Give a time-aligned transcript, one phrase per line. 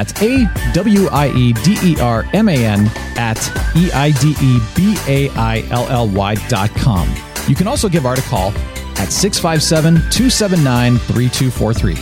[0.00, 2.86] That's A W I E D E R M A N
[3.18, 3.36] at
[3.76, 7.06] E I D E B A I L L Y dot com.
[7.46, 8.48] You can also give Art a call
[8.96, 11.92] at 657 279 3243.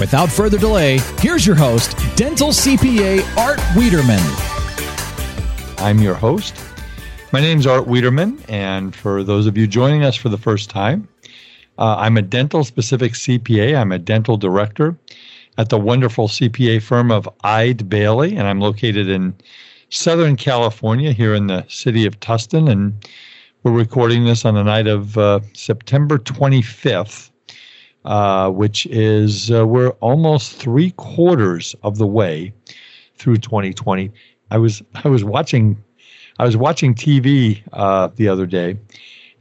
[0.00, 4.18] Without further delay, here's your host, Dental CPA Art Wiederman.
[5.78, 6.56] I'm your host.
[7.32, 11.06] My name's Art Wiederman, and for those of you joining us for the first time,
[11.78, 13.80] uh, I'm a dental specific CPA.
[13.80, 14.98] I'm a dental director
[15.58, 19.34] at the wonderful CPA firm of Eide Bailly, and I'm located in
[19.90, 22.70] Southern California here in the city of Tustin.
[22.70, 23.06] And
[23.62, 27.30] we're recording this on the night of uh, September 25th,
[28.04, 32.52] uh, which is uh, we're almost three quarters of the way
[33.16, 34.10] through 2020.
[34.50, 35.82] I was I was watching
[36.38, 38.78] I was watching TV uh, the other day,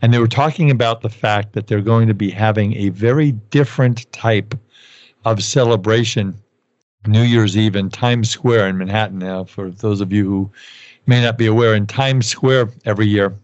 [0.02, 3.31] and they were talking about the fact that they're going to be having a very
[3.31, 4.53] different type
[5.25, 6.36] of celebration
[7.08, 9.19] New Year's Eve in Times Square in Manhattan.
[9.19, 10.52] Now, for those of you who
[11.08, 13.36] may not be aware, in Times Square every year,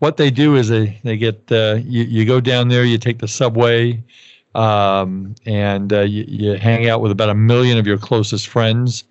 [0.00, 3.20] what they do is they they get uh, you you go down there, you take
[3.20, 4.02] the subway,
[4.56, 9.04] um, and uh, you, you hang out with about a million of your closest friends.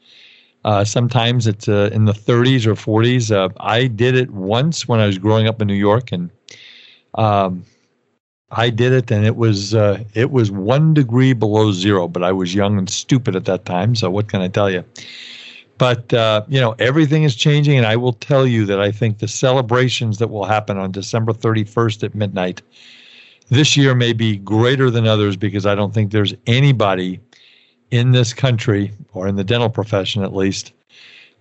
[0.66, 3.32] Uh, sometimes it's uh, in the 30s or 40s.
[3.32, 6.30] Uh, I did it once when I was growing up in New York, and
[7.16, 7.64] um,
[8.52, 12.08] I did it, and it was uh, it was one degree below zero.
[12.08, 14.84] But I was young and stupid at that time, so what can I tell you?
[15.78, 19.20] But uh, you know, everything is changing, and I will tell you that I think
[19.20, 22.62] the celebrations that will happen on December 31st at midnight
[23.50, 27.20] this year may be greater than others because I don't think there's anybody
[27.92, 30.72] in this country, or in the dental profession at least,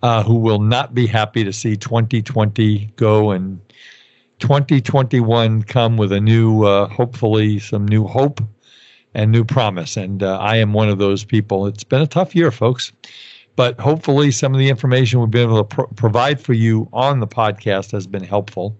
[0.03, 3.61] uh, who will not be happy to see 2020 go and
[4.41, 8.41] 2021 come with a new, uh, hopefully, some new hope
[9.13, 9.95] and new promise.
[9.95, 11.67] And uh, I am one of those people.
[11.67, 12.91] It's been a tough year, folks.
[13.55, 17.19] But hopefully, some of the information we've been able to pro- provide for you on
[17.19, 18.77] the podcast has been helpful.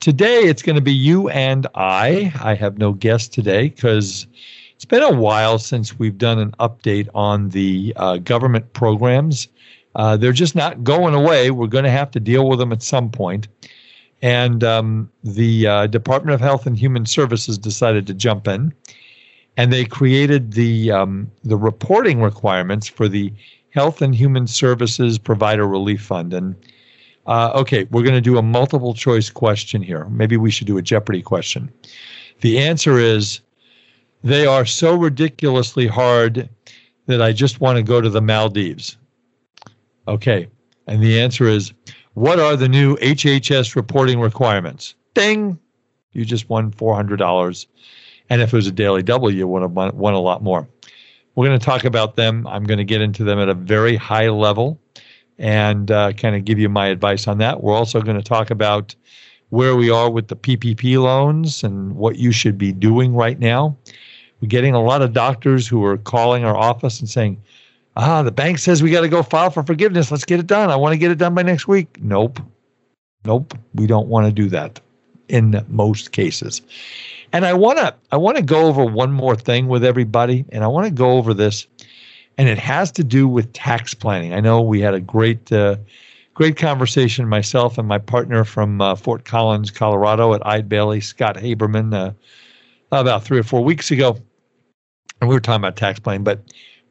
[0.00, 2.32] Today, it's going to be you and I.
[2.42, 4.26] I have no guest today because
[4.74, 9.46] it's been a while since we've done an update on the uh, government programs.
[9.94, 11.50] Uh, they're just not going away.
[11.50, 13.46] We're going to have to deal with them at some point.
[14.22, 18.72] And um, the uh, Department of Health and Human Services decided to jump in,
[19.56, 23.32] and they created the um, the reporting requirements for the
[23.70, 26.32] Health and Human Services Provider Relief Fund.
[26.32, 26.54] And
[27.26, 30.04] uh, okay, we're going to do a multiple choice question here.
[30.06, 31.72] Maybe we should do a Jeopardy question.
[32.40, 33.40] The answer is
[34.22, 36.48] they are so ridiculously hard
[37.06, 38.96] that I just want to go to the Maldives.
[40.06, 40.48] Okay,
[40.86, 41.72] and the answer is
[42.14, 44.94] what are the new HHS reporting requirements?
[45.14, 45.58] Ding!
[46.12, 47.66] You just won $400.
[48.28, 50.68] And if it was a daily double, you would have won, won a lot more.
[51.34, 52.46] We're going to talk about them.
[52.46, 54.78] I'm going to get into them at a very high level
[55.38, 57.62] and uh, kind of give you my advice on that.
[57.62, 58.94] We're also going to talk about
[59.48, 63.76] where we are with the PPP loans and what you should be doing right now.
[64.40, 67.42] We're getting a lot of doctors who are calling our office and saying,
[67.96, 70.10] ah, the bank says we got to go file for forgiveness.
[70.10, 70.70] Let's get it done.
[70.70, 71.98] I want to get it done by next week.
[72.00, 72.40] Nope.
[73.24, 73.56] Nope.
[73.74, 74.80] We don't want to do that
[75.28, 76.62] in most cases.
[77.32, 80.62] And I want to I want to go over one more thing with everybody and
[80.62, 81.66] I want to go over this
[82.38, 84.34] and it has to do with tax planning.
[84.34, 85.76] I know we had a great uh,
[86.34, 91.36] great conversation myself and my partner from uh, Fort Collins, Colorado at Eide Bailly, Scott
[91.36, 92.12] Haberman uh,
[92.90, 94.18] about 3 or 4 weeks ago.
[95.20, 96.42] And we were talking about tax planning, but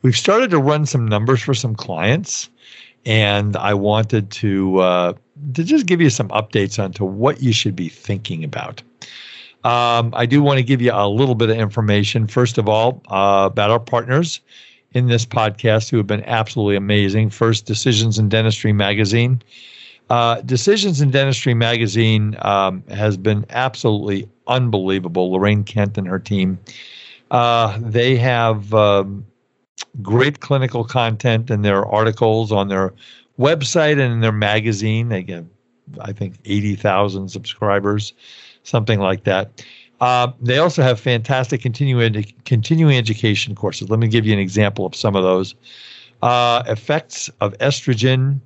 [0.02, 2.50] we've started to run some numbers for some clients,
[3.06, 5.14] and I wanted to uh,
[5.54, 8.82] to just give you some updates onto what you should be thinking about.
[9.64, 12.28] Um, I do want to give you a little bit of information.
[12.28, 14.42] First of all, uh, about our partners
[14.94, 17.30] in this podcast who have been absolutely amazing.
[17.30, 19.42] First, Decisions in Dentistry magazine.
[20.10, 25.32] Uh, Decisions in Dentistry magazine um, has been absolutely unbelievable.
[25.32, 26.60] Lorraine Kent and her team.
[27.30, 29.26] Uh, they have um,
[30.02, 32.94] great clinical content in their articles on their
[33.40, 35.10] website and in their magazine.
[35.10, 35.46] They get,
[36.00, 38.14] I think, 80,000 subscribers,
[38.64, 39.64] something like that.
[40.00, 43.90] Uh, they also have fantastic continuing continuing education courses.
[43.90, 45.54] Let me give you an example of some of those.
[46.24, 48.40] Uh, effects of estrogen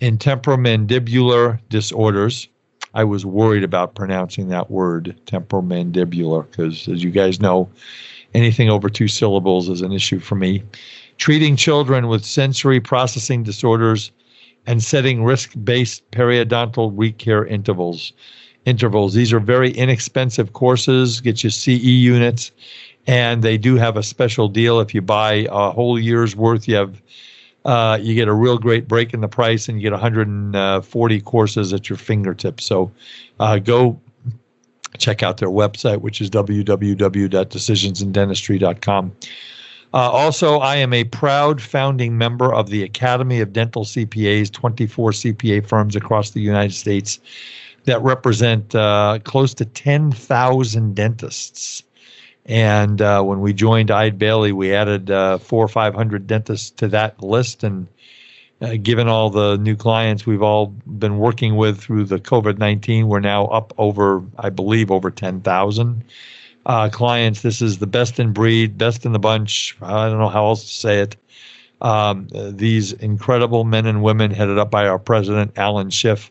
[0.00, 2.48] in temporomandibular disorders.
[2.94, 7.70] I was worried about pronouncing that word, temporomandibular, because as you guys know,
[8.34, 10.62] anything over two syllables is an issue for me.
[11.18, 14.10] Treating children with sensory processing disorders
[14.66, 18.12] and setting risk-based periodontal recare intervals
[18.64, 19.14] intervals.
[19.14, 22.52] These are very inexpensive courses, get you CE units,
[23.06, 24.80] and they do have a special deal.
[24.80, 27.02] If you buy a whole year's worth, you have
[27.64, 31.72] uh, you get a real great break in the price, and you get 140 courses
[31.72, 32.64] at your fingertips.
[32.64, 32.90] So
[33.38, 34.00] uh, go
[34.98, 39.12] check out their website, which is www.decisionsindentistry.com.
[39.94, 45.10] Uh, also, I am a proud founding member of the Academy of Dental CPAs, 24
[45.10, 47.20] CPA firms across the United States
[47.84, 51.82] that represent uh, close to 10,000 dentists.
[52.46, 56.88] And uh, when we joined Eide Bailly, we added uh, four or 500 dentists to
[56.88, 57.62] that list.
[57.62, 57.86] And
[58.62, 60.66] uh, given all the new clients we've all
[60.98, 66.04] been working with through the COVID 19, we're now up over, I believe, over 10,000
[66.66, 67.42] uh, clients.
[67.42, 69.76] This is the best in breed, best in the bunch.
[69.82, 71.16] I don't know how else to say it.
[71.80, 76.30] Um, these incredible men and women, headed up by our president, Alan Schiff,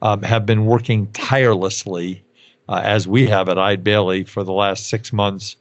[0.00, 2.24] um, have been working tirelessly,
[2.70, 5.56] uh, as we have at Eide Bailly, for the last six months,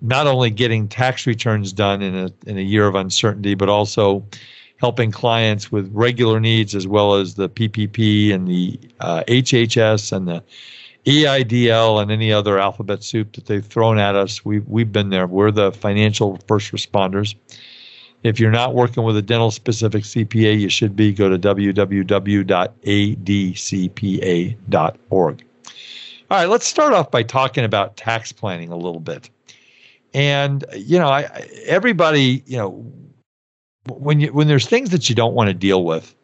[0.00, 4.24] not only getting tax returns done in a, in a year of uncertainty, but also
[4.82, 10.26] helping clients with regular needs as well as the PPP and the uh, HHS and
[10.26, 10.42] the
[11.06, 14.44] EIDL and any other alphabet soup that they've thrown at us.
[14.44, 15.28] We've, we've been there.
[15.28, 17.36] We're the financial first responders.
[18.24, 21.12] If you're not working with a dental specific CPA, you should be.
[21.12, 21.84] Go to www.adcpa.org.
[26.30, 29.30] All right, let's start off by talking about tax planning a little bit.
[30.12, 31.22] And you know, I,
[31.66, 32.84] everybody, you know,
[33.86, 36.14] when you when there's things that you don't want to deal with,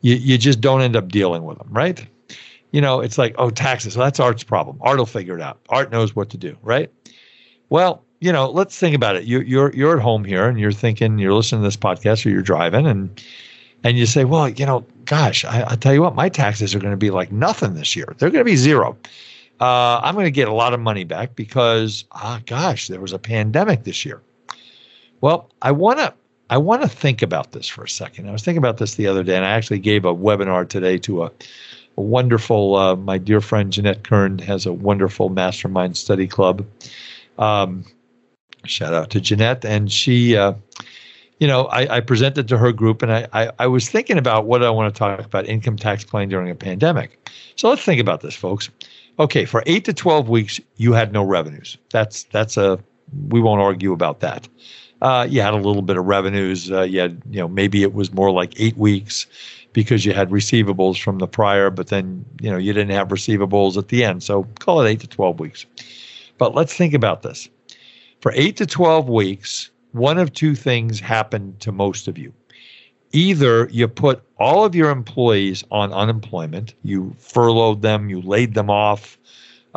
[0.00, 2.06] you you just don't end up dealing with them, right?
[2.72, 3.94] You know, it's like, oh, taxes.
[3.94, 4.78] That's Art's problem.
[4.80, 5.58] Art will figure it out.
[5.68, 6.90] Art knows what to do, right?
[7.68, 9.24] Well, you know, let's think about it.
[9.24, 12.30] You're you're you're at home here, and you're thinking, you're listening to this podcast, or
[12.30, 13.22] you're driving, and
[13.84, 16.78] and you say, well, you know, gosh, I, I tell you what, my taxes are
[16.80, 18.14] going to be like nothing this year.
[18.18, 18.96] They're going to be zero.
[19.60, 23.12] Uh, I'm going to get a lot of money back because, ah, gosh, there was
[23.12, 24.20] a pandemic this year.
[25.20, 26.12] Well, I want to
[26.48, 28.28] I want to think about this for a second.
[28.28, 30.96] I was thinking about this the other day, and I actually gave a webinar today
[30.98, 31.32] to a,
[31.96, 36.64] a wonderful, uh, my dear friend Jeanette Kern has a wonderful mastermind study club.
[37.38, 37.84] Um,
[38.64, 39.64] shout out to Jeanette.
[39.64, 40.54] And she, uh,
[41.40, 44.46] you know, I, I, presented to her group and I, I, I, was thinking about
[44.46, 47.28] what I want to talk about income tax planning during a pandemic.
[47.56, 48.70] So let's think about this, folks.
[49.18, 51.76] Okay, for eight to 12 weeks, you had no revenues.
[51.90, 52.78] That's, that's a,
[53.28, 54.48] we won't argue about that.
[55.02, 56.70] Uh, you had a little bit of revenues.
[56.70, 59.26] Uh, you had, you know, maybe it was more like eight weeks
[59.72, 63.76] because you had receivables from the prior, but then, you know, you didn't have receivables
[63.76, 64.22] at the end.
[64.22, 65.66] So call it eight to 12 weeks.
[66.38, 67.48] But let's think about this
[68.20, 72.32] for eight to 12 weeks, one of two things happened to most of you.
[73.12, 78.68] Either you put all of your employees on unemployment, you furloughed them, you laid them
[78.68, 79.16] off.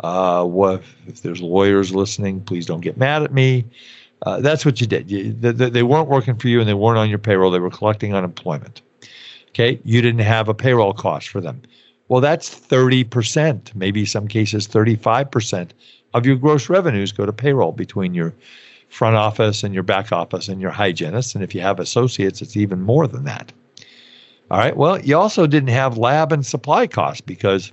[0.02, 3.64] Uh, what, if there's lawyers listening, please don't get mad at me.
[4.22, 5.10] Uh, that's what you did.
[5.10, 7.50] You, they, they weren't working for you and they weren't on your payroll.
[7.50, 8.82] They were collecting unemployment.
[9.48, 9.80] Okay.
[9.84, 11.62] You didn't have a payroll cost for them.
[12.08, 15.70] Well, that's 30%, maybe some cases 35%
[16.12, 18.34] of your gross revenues go to payroll between your
[18.88, 21.34] front office and your back office and your hygienists.
[21.34, 23.52] And if you have associates, it's even more than that.
[24.50, 24.76] All right.
[24.76, 27.72] Well, you also didn't have lab and supply costs because,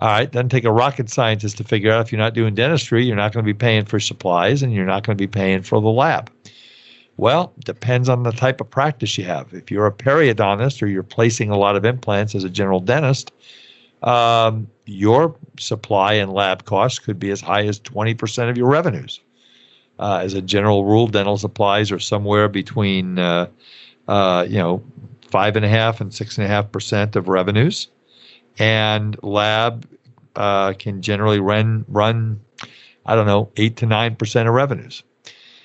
[0.00, 3.04] all right, doesn't take a rocket scientist to figure out if you're not doing dentistry,
[3.04, 5.62] you're not going to be paying for supplies and you're not going to be paying
[5.62, 6.30] for the lab.
[7.18, 9.52] Well, depends on the type of practice you have.
[9.52, 13.30] If you're a periodontist or you're placing a lot of implants as a general dentist,
[14.02, 19.20] um, your supply and lab costs could be as high as 20% of your revenues.
[19.98, 23.46] Uh, as a general rule, dental supplies are somewhere between, uh,
[24.08, 24.82] uh, you know,
[25.30, 27.88] five and a half and six and a half percent of revenues,
[28.60, 29.88] and lab
[30.36, 32.40] uh, can generally run run,
[33.06, 35.02] I don't know, eight to nine percent of revenues.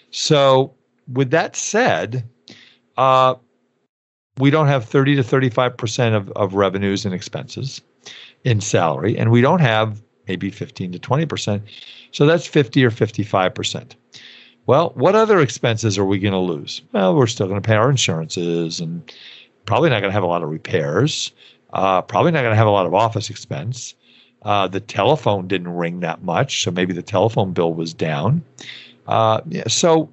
[0.09, 0.73] So
[1.13, 2.27] with that said,
[2.97, 3.35] uh,
[4.37, 7.81] we don't have 30 to 35% of, of revenues and expenses
[8.43, 11.61] in salary, and we don't have maybe 15 to 20%.
[12.11, 13.93] So that's 50 or 55%.
[14.65, 16.81] Well, what other expenses are we going to lose?
[16.91, 19.11] Well, we're still going to pay our insurances and
[19.65, 21.31] probably not going to have a lot of repairs,
[21.75, 23.93] uh, probably not going to have a lot of office expense.
[24.43, 28.43] Uh, the telephone didn't ring that much, so maybe the telephone bill was down.
[29.07, 30.09] Uh, so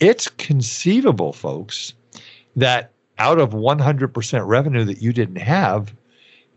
[0.00, 1.94] it's conceivable, folks,
[2.56, 5.94] that out of 100% revenue that you didn't have,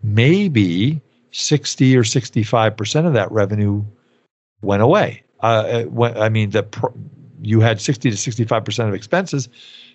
[0.04, 1.00] maybe
[1.32, 3.84] 60 or 65% of that revenue
[4.62, 5.24] went away.
[5.40, 6.66] Uh, I mean, the
[7.40, 9.48] you had 60 to 65% of expenses,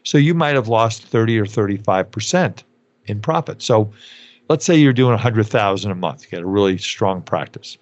[0.05, 2.63] so you might have lost 30 or 35%
[3.07, 3.61] in profit.
[3.61, 3.93] So
[4.49, 7.79] let's say you're doing 100,000 a month, you got a really strong practice.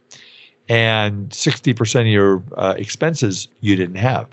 [0.69, 4.29] And 60% of your uh, expenses you didn't have.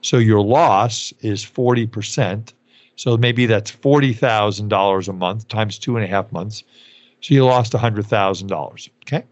[0.00, 2.52] So your loss is 40%.
[2.96, 6.64] So maybe that's $40,000 a month times two and a half months.
[7.20, 8.88] So you lost $100,000.
[9.04, 9.24] Okay.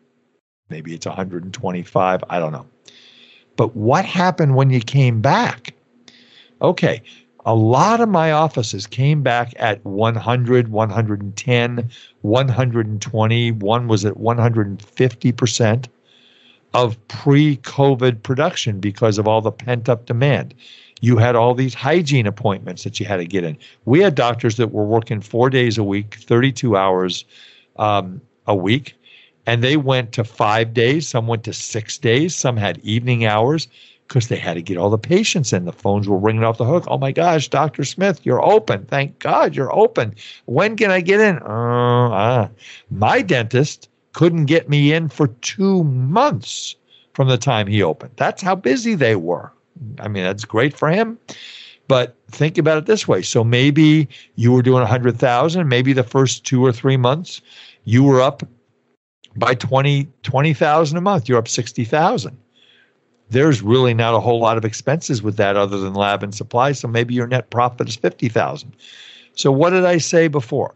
[0.68, 2.24] Maybe it's 125.
[2.28, 2.66] I don't know.
[3.56, 5.74] But what happened when you came back?
[6.62, 7.02] Okay.
[7.46, 11.90] A lot of my offices came back at 100, 110,
[12.22, 13.52] 120.
[13.52, 15.86] One was at 150%
[16.74, 20.54] of pre COVID production because of all the pent up demand.
[21.00, 23.56] You had all these hygiene appointments that you had to get in.
[23.84, 27.24] We had doctors that were working four days a week, 32 hours
[27.76, 28.94] um, a week,
[29.46, 31.08] and they went to five days.
[31.08, 32.34] Some went to six days.
[32.34, 33.68] Some had evening hours
[34.06, 35.64] because they had to get all the patients in.
[35.64, 36.84] The phones were ringing off the hook.
[36.88, 37.84] Oh my gosh, Dr.
[37.84, 38.84] Smith, you're open.
[38.86, 40.14] Thank God you're open.
[40.46, 41.38] When can I get in?
[41.42, 42.48] Uh, uh.
[42.90, 46.76] My dentist couldn't get me in for two months
[47.14, 48.12] from the time he opened.
[48.16, 49.52] That's how busy they were.
[49.98, 51.18] I mean, that's great for him.
[51.88, 53.22] But think about it this way.
[53.22, 57.40] So maybe you were doing 100,000, maybe the first two or three months
[57.84, 58.42] you were up
[59.36, 61.28] by 20 20,000 a month.
[61.28, 62.36] You're up 60,000.
[63.30, 66.72] There's really not a whole lot of expenses with that other than lab and supply,
[66.72, 68.72] so maybe your net profit is 50,000.
[69.34, 70.74] So what did I say before?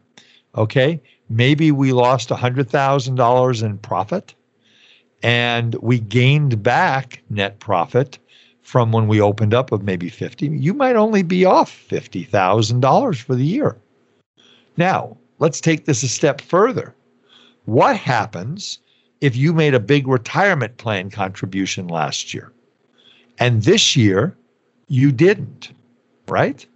[0.57, 4.35] Okay, maybe we lost $100,000 in profit
[5.23, 8.19] and we gained back net profit
[8.63, 13.35] from when we opened up of maybe 50 you might only be off $50,000 for
[13.35, 13.77] the year
[14.77, 16.95] now let's take this a step further
[17.65, 18.79] what happens
[19.21, 22.53] if you made a big retirement plan contribution last year
[23.39, 24.37] and this year
[24.89, 25.73] you didn't
[26.29, 26.67] right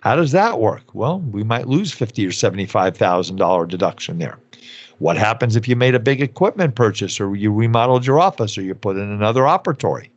[0.00, 0.94] how does that work?
[0.94, 4.38] Well, we might lose fifty or seventy-five thousand dollar deduction there.
[4.98, 8.62] What happens if you made a big equipment purchase, or you remodeled your office, or
[8.62, 10.08] you put in another operatory?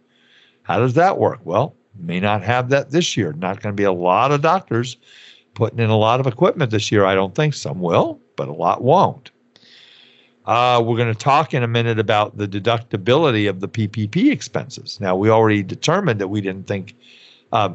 [0.63, 1.39] How does that work?
[1.43, 3.33] Well, may not have that this year.
[3.33, 4.95] Not going to be a lot of doctors
[5.53, 7.05] putting in a lot of equipment this year.
[7.05, 9.31] I don't think some will, but a lot won't.
[10.45, 14.99] Uh, we're going to talk in a minute about the deductibility of the PPP expenses.
[14.99, 16.95] Now, we already determined that we didn't think
[17.51, 17.73] uh,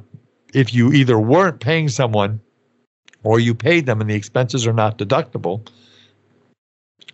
[0.52, 2.40] if you either weren't paying someone
[3.22, 5.66] or you paid them and the expenses are not deductible,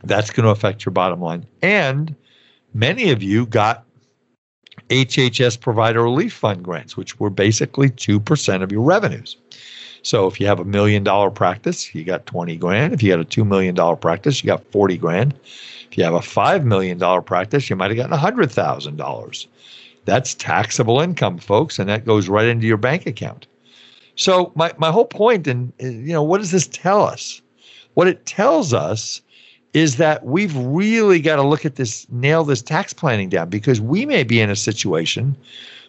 [0.03, 1.47] that's going to affect your bottom line.
[1.63, 2.15] And
[2.75, 3.85] many of you got
[4.89, 9.37] HHS Provider Relief Fund grants, which were basically 2% of your revenues.
[10.05, 12.93] So if you have a million dollar practice, you got 20 grand.
[12.93, 15.35] If you got a $2 million practice, you got 40 grand.
[15.91, 19.47] If you have a $5 million practice, you might have gotten $100,000.
[20.05, 23.47] That's taxable income, folks, and that goes right into your bank account.
[24.17, 27.41] So my, my whole point, and you know, what does this tell us?
[27.95, 29.23] What it tells us
[29.73, 33.81] is that we've really got to look at this, nail this tax planning down, because
[33.81, 35.35] we may be in a situation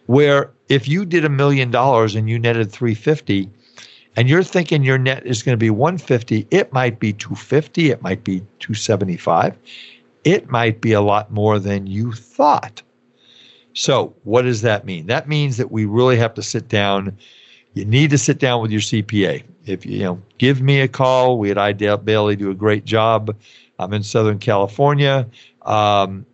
[0.06, 3.50] where if you did a million dollars and you netted 350
[4.16, 8.02] and you're thinking your net is going to be 150 it might be 250 it
[8.02, 9.58] might be 275
[10.24, 12.82] it might be a lot more than you thought
[13.76, 15.08] so, what does that mean?
[15.08, 17.16] That means that we really have to sit down.
[17.74, 19.44] You need to sit down with your CPA.
[19.66, 21.38] If you know, give me a call.
[21.38, 23.36] We at Eide Bailly do a great job.
[23.78, 25.28] I'm in Southern California.
[25.64, 26.26] Um,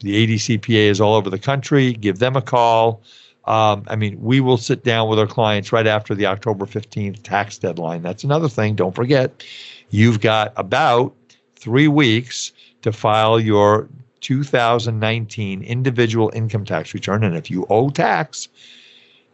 [0.00, 1.94] the ADCPA is all over the country.
[1.94, 3.02] Give them a call.
[3.46, 7.22] Um, I mean, we will sit down with our clients right after the October 15th
[7.22, 8.02] tax deadline.
[8.02, 8.74] That's another thing.
[8.74, 9.44] Don't forget,
[9.90, 11.14] you've got about
[11.56, 13.88] three weeks to file your
[14.20, 17.22] 2019 individual income tax return.
[17.22, 18.48] And if you owe tax,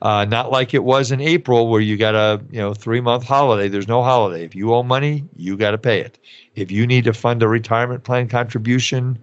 [0.02, 3.24] uh, not like it was in April where you got a you know three month
[3.24, 3.68] holiday.
[3.68, 4.44] There's no holiday.
[4.44, 6.18] If you owe money, you got to pay it.
[6.56, 9.18] If you need to fund a retirement plan contribution,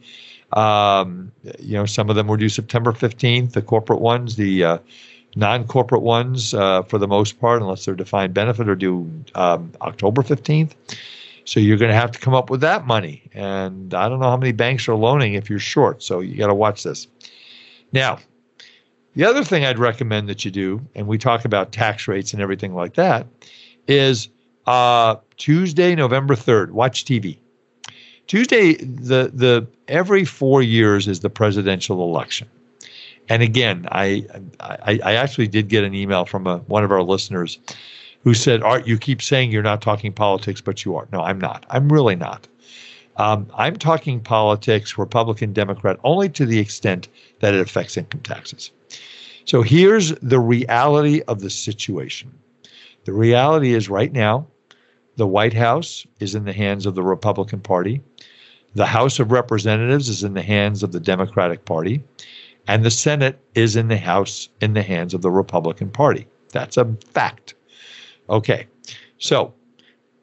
[0.54, 3.54] um, you know some of them were due September 15th.
[3.54, 4.78] The corporate ones, the uh,
[5.38, 10.24] Non-corporate ones, uh, for the most part, unless they're defined benefit, are due um, October
[10.24, 10.72] 15th.
[11.46, 13.22] So you're going to have to come up with that money.
[13.34, 16.02] And I don't know how many banks are loaning if you're short.
[16.02, 17.08] So you got to watch this.
[17.92, 18.18] Now,
[19.16, 22.42] the other thing I'd recommend that you do, and we talk about tax rates and
[22.42, 23.28] everything like that,
[23.88, 24.30] is
[24.66, 27.38] uh, Tuesday, November 3rd, watch TV.
[28.28, 32.48] Tuesday, the the every four years is the presidential election.
[33.30, 34.26] And again, I,
[34.60, 37.60] I, I actually did get an email from a, one of our listeners
[38.24, 41.08] who said, Art, you keep saying you're not talking politics, but you are.
[41.12, 41.66] No, I'm not.
[41.70, 42.48] I'm really not.
[43.18, 47.08] Um, I'm talking politics, Republican, Democrat, only to the extent
[47.40, 48.72] that it affects income taxes.
[49.46, 52.32] So here's the reality of the situation.
[53.06, 54.48] The reality is right now,
[55.16, 58.02] the White House is in the hands of the Republican Party.
[58.78, 62.04] The House of Representatives is in the hands of the Democratic Party.
[62.68, 66.28] And the Senate is in the House in the hands of the Republican Party.
[66.52, 67.56] That's a fact.
[68.30, 68.68] Okay,
[69.18, 69.52] so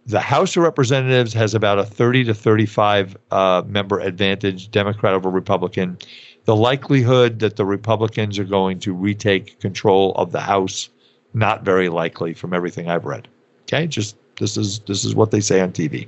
[0.06, 5.30] the House of Representatives has about a 30 to 35 uh, member advantage, Democrat over
[5.30, 5.98] Republican.
[6.44, 10.90] The likelihood that the Republicans are going to retake control of the House,
[11.32, 13.26] not very likely from everything I've read.
[13.62, 16.06] Okay, just this is this is what they say on TV.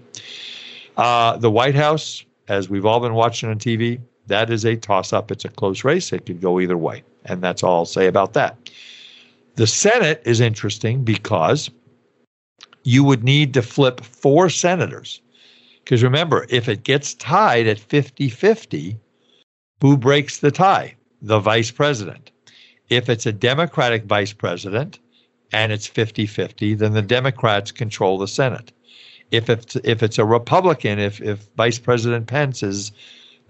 [0.97, 5.12] Uh, the White House, as we've all been watching on TV, that is a toss
[5.12, 5.31] up.
[5.31, 6.12] It's a close race.
[6.12, 7.03] It could go either way.
[7.25, 8.71] And that's all I'll say about that.
[9.57, 11.71] The Senate is interesting because
[12.85, 15.21] you would need to flip four senators.
[15.83, 18.99] Because remember, if it gets tied at 50 50,
[19.81, 20.95] who breaks the tie?
[21.23, 22.31] The vice president.
[22.88, 24.99] If it's a Democratic vice president
[25.53, 28.73] and it's 50 50, then the Democrats control the Senate.
[29.30, 32.92] If it's, if it's a Republican, if, if Vice President Pence is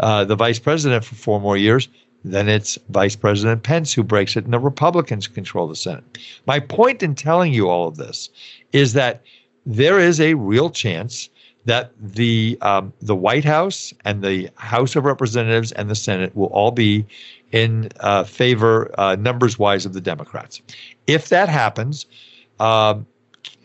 [0.00, 1.88] uh, the vice president for four more years,
[2.25, 6.18] then it's Vice President Pence who breaks it, and the Republicans control the Senate.
[6.47, 8.28] My point in telling you all of this
[8.73, 9.23] is that
[9.64, 11.30] there is a real chance
[11.64, 16.46] that the um, the White House and the House of Representatives and the Senate will
[16.46, 17.05] all be
[17.53, 20.61] in uh, favor, uh, numbers wise, of the Democrats.
[21.07, 22.07] If that happens,
[22.61, 22.98] uh,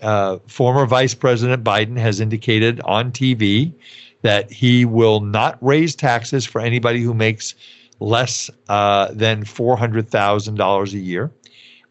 [0.01, 3.73] uh, former Vice President Biden has indicated on TV
[4.21, 7.55] that he will not raise taxes for anybody who makes
[7.99, 11.31] less uh, than $400,000 a year.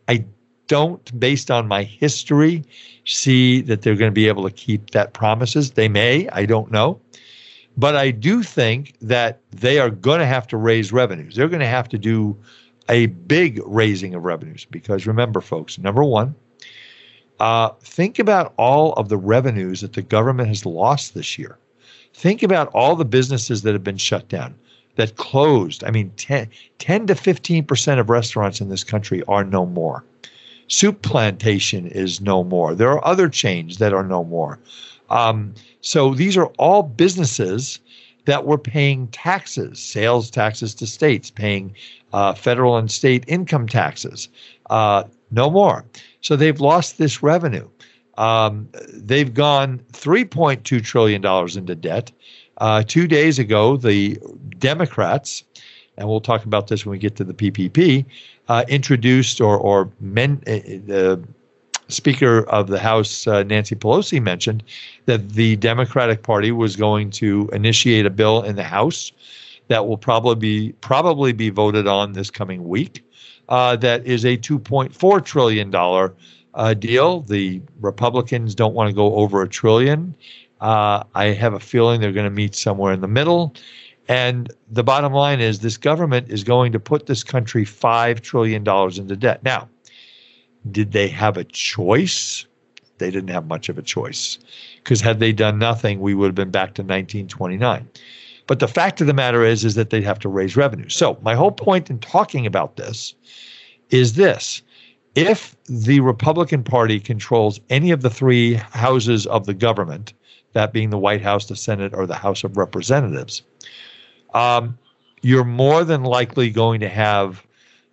[0.08, 0.24] I
[0.66, 2.64] don't, based on my history,
[3.04, 5.72] see that they're going to be able to keep that promises.
[5.72, 7.00] They may, I don't know.
[7.76, 11.34] But I do think that they are going to have to raise revenues.
[11.34, 12.36] They're going to have to do
[12.88, 16.34] a big raising of revenues because remember, folks, number one,
[17.40, 21.58] uh, think about all of the revenues that the government has lost this year.
[22.12, 24.54] Think about all the businesses that have been shut down,
[24.96, 25.82] that closed.
[25.84, 26.48] I mean, 10,
[26.78, 30.04] 10 to 15% of restaurants in this country are no more.
[30.68, 32.74] Soup Plantation is no more.
[32.74, 34.58] There are other chains that are no more.
[35.08, 37.80] Um, so these are all businesses
[38.26, 41.74] that were paying taxes, sales taxes to states, paying
[42.12, 44.28] uh, federal and state income taxes.
[44.68, 45.84] Uh, no more.
[46.20, 47.68] So they've lost this revenue.
[48.18, 52.12] Um, they've gone $3.2 trillion into debt.
[52.58, 54.18] Uh, two days ago, the
[54.58, 55.44] Democrats,
[55.96, 58.04] and we'll talk about this when we get to the PPP,
[58.48, 60.52] uh, introduced or, or men, uh,
[60.86, 61.22] the
[61.88, 64.62] Speaker of the House, uh, Nancy Pelosi, mentioned
[65.06, 69.12] that the Democratic Party was going to initiate a bill in the House
[69.70, 73.04] that will probably be probably be voted on this coming week.
[73.48, 76.12] Uh, that is a 2.4 trillion dollar
[76.54, 77.20] uh, deal.
[77.20, 80.14] The Republicans don't want to go over a trillion.
[80.60, 83.54] Uh, I have a feeling they're going to meet somewhere in the middle.
[84.08, 88.66] And the bottom line is this government is going to put this country $5 trillion
[88.66, 89.42] into debt.
[89.44, 89.68] Now,
[90.72, 92.44] did they have a choice?
[92.98, 94.38] They didn't have much of a choice.
[94.82, 97.88] Because had they done nothing, we would have been back to 1929.
[98.50, 100.88] But the fact of the matter is, is that they'd have to raise revenue.
[100.88, 103.14] So my whole point in talking about this
[103.90, 104.60] is this
[105.14, 110.14] if the Republican Party controls any of the three houses of the government,
[110.54, 113.42] that being the White House, the Senate, or the House of Representatives,
[114.34, 114.76] um,
[115.22, 117.46] you're more than likely going to have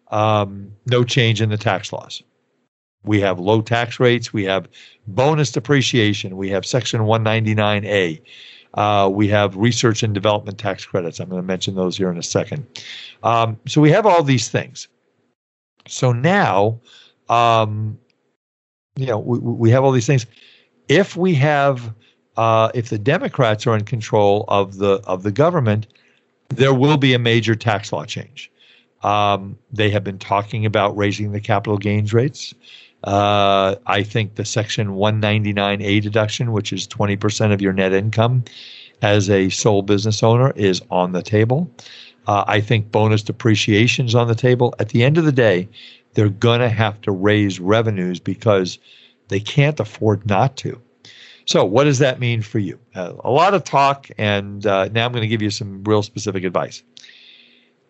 [0.07, 2.23] um, no change in the tax laws.
[3.03, 4.33] We have low tax rates.
[4.33, 4.67] We have
[5.05, 6.35] bonus depreciation.
[6.35, 8.21] We have Section 199A.
[8.73, 11.19] Uh, we have research and development tax credits.
[11.19, 12.65] I'm going to mention those here in a second.
[13.23, 14.87] Um, so we have all these things.
[15.87, 16.79] So now
[17.29, 17.97] um,
[18.95, 20.25] you know, we, we have all these things.
[20.87, 21.93] If we have,
[22.35, 25.87] uh, if the Democrats are in control of the of the government,
[26.49, 28.51] there will be a major tax law change.
[29.03, 32.53] Um, they have been talking about raising the capital gains rates.
[33.07, 38.43] Uh, I think the Section 199A deduction, which is 20% of your net income
[39.01, 41.71] as a sole business owner, is on the table.
[42.27, 44.75] Uh, I think bonus depreciation is on the table.
[44.79, 45.69] At the end of the day,
[46.15, 48.77] they're going to have to raise revenues because
[49.29, 50.81] they can't afford not to.
[51.45, 52.77] So, what does that mean for you?
[52.93, 56.03] Uh, a lot of talk, and uh, now I'm going to give you some real
[56.03, 56.83] specific advice.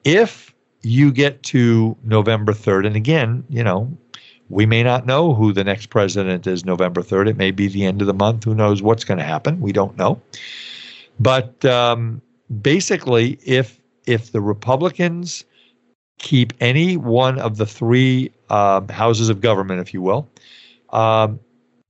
[0.04, 0.54] If
[0.84, 3.98] you get to November 3rd, and again, you know,
[4.50, 7.30] we may not know who the next president is November 3rd.
[7.30, 8.44] It may be the end of the month.
[8.44, 9.60] Who knows what's going to happen?
[9.60, 10.22] We don't know.
[11.20, 12.22] But um,
[12.62, 15.44] basically, if if the Republicans
[16.20, 20.28] keep any one of the three um, houses of government, if you will,
[20.92, 21.40] um,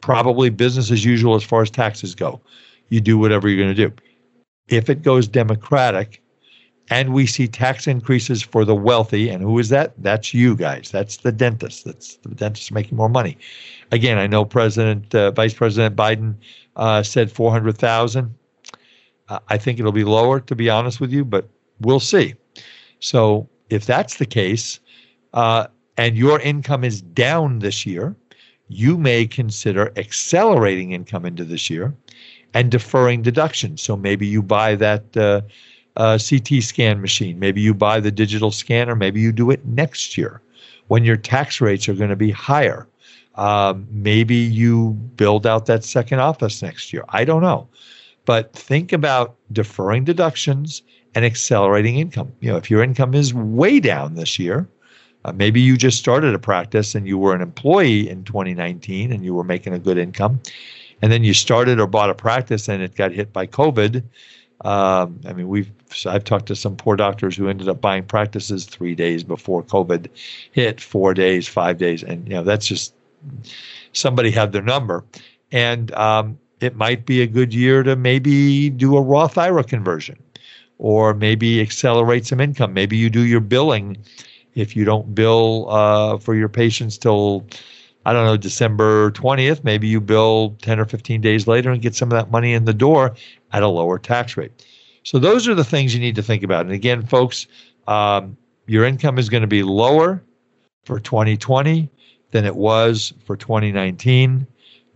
[0.01, 2.41] probably business as usual as far as taxes go.
[2.89, 3.93] You do whatever you're going to do.
[4.67, 6.21] If it goes Democratic,
[6.89, 9.29] and we see tax increases for the wealthy.
[9.29, 9.93] And who is that?
[9.97, 10.89] That's you guys.
[10.91, 11.85] That's the dentist.
[11.85, 13.37] That's the dentist making more money.
[13.91, 16.35] Again, I know President, uh, Vice President Biden
[16.75, 18.33] uh, said 400,000.
[19.29, 21.47] Uh, I think it'll be lower, to be honest with you, but
[21.81, 22.35] we'll see.
[22.99, 24.79] So if that's the case,
[25.33, 28.15] uh, and your income is down this year,
[28.69, 31.93] you may consider accelerating income into this year
[32.53, 33.81] and deferring deductions.
[33.81, 35.17] So maybe you buy that
[35.97, 37.39] uh, CT scan machine.
[37.39, 38.95] Maybe you buy the digital scanner.
[38.95, 40.41] Maybe you do it next year
[40.87, 42.87] when your tax rates are going to be higher.
[43.35, 47.03] Um, maybe you build out that second office next year.
[47.09, 47.67] I don't know.
[48.25, 50.81] But think about deferring deductions
[51.15, 52.31] and accelerating income.
[52.41, 54.67] You know, if your income is way down this year,
[55.25, 59.23] uh, maybe you just started a practice and you were an employee in 2019 and
[59.23, 60.39] you were making a good income.
[61.01, 64.03] And then you started or bought a practice and it got hit by COVID
[64.61, 65.71] um, I mean, we've
[66.05, 70.07] I've talked to some poor doctors who ended up buying practices three days before COVID
[70.51, 72.93] hit, four days, five days, and you know that's just
[73.93, 75.03] somebody had their number,
[75.51, 80.21] and um, it might be a good year to maybe do a Roth IRA conversion,
[80.77, 82.73] or maybe accelerate some income.
[82.73, 83.97] Maybe you do your billing
[84.55, 87.45] if you don't bill uh, for your patients till
[88.07, 91.93] I don't know, December 20th, maybe you bill 10 or 15 days later and get
[91.93, 93.13] some of that money in the door
[93.51, 94.65] at a lower tax rate.
[95.07, 96.65] So those are the things you need to think about.
[96.65, 97.47] And again, folks,
[97.87, 100.21] um, your income is going to be lower
[100.83, 101.89] for 2020
[102.31, 104.45] than it was for 2019.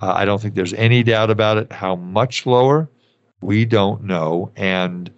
[0.02, 1.72] Uh, I don't think there's any doubt about it.
[1.72, 2.90] How much lower?
[3.40, 4.52] We don't know.
[4.58, 5.10] And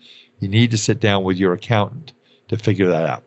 [0.41, 2.13] you need to sit down with your accountant
[2.49, 3.23] to figure that out.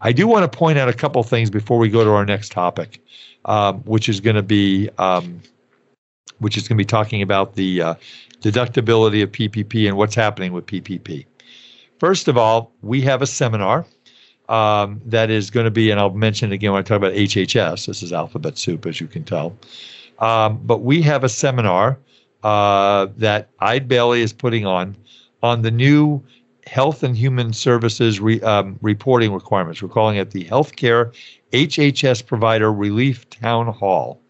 [0.00, 2.52] I do want to point out a couple things before we go to our next
[2.52, 3.02] topic
[3.44, 5.42] um, which is going to be um,
[6.38, 7.94] which is going to be talking about the uh,
[8.40, 11.26] deductibility of PPP and what's happening with PPP.
[11.98, 13.86] First of all, we have a seminar
[14.48, 17.86] um, that is going to be, and I'll mention again when I talk about HHS.
[17.86, 19.56] This is alphabet soup, as you can tell.
[20.18, 21.98] Um, but we have a seminar
[22.42, 24.96] uh, that Eide Bailly is putting on
[25.42, 26.22] on the new
[26.66, 29.82] Health and Human Services re, um, reporting requirements.
[29.82, 31.12] We're calling it the Healthcare
[31.52, 34.20] HHS Provider Relief Town Hall.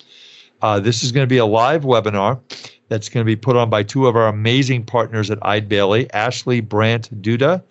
[0.63, 2.41] Uh, this is going to be a live webinar
[2.89, 6.11] that's going to be put on by two of our amazing partners at Eide Bailly,
[6.13, 7.63] Ashley Brandt Duda,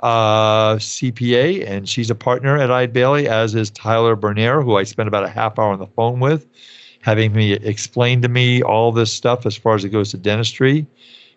[0.00, 4.82] uh, CPA, and she's a partner at Eide Bailly, as is Tyler Bernier, who I
[4.82, 6.46] spent about a half hour on the phone with,
[7.02, 10.86] having me explain to me all this stuff as far as it goes to dentistry.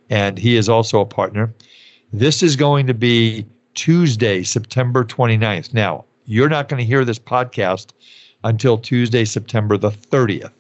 [0.09, 1.53] And he is also a partner.
[2.11, 5.73] This is going to be Tuesday, September 29th.
[5.73, 7.91] Now, you're not going to hear this podcast
[8.43, 10.51] until Tuesday, September the 30th.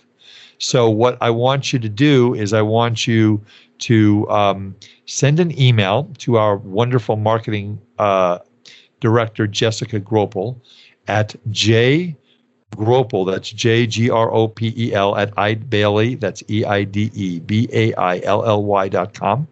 [0.59, 3.41] So, what I want you to do is, I want you
[3.79, 8.39] to um, send an email to our wonderful marketing uh,
[8.99, 10.59] director, Jessica Gropel,
[11.07, 12.15] at J
[12.71, 16.83] Gropel, that's J G R O P E L, at Eide Bailly, that's E I
[16.83, 19.47] D E B A I L L Y dot com.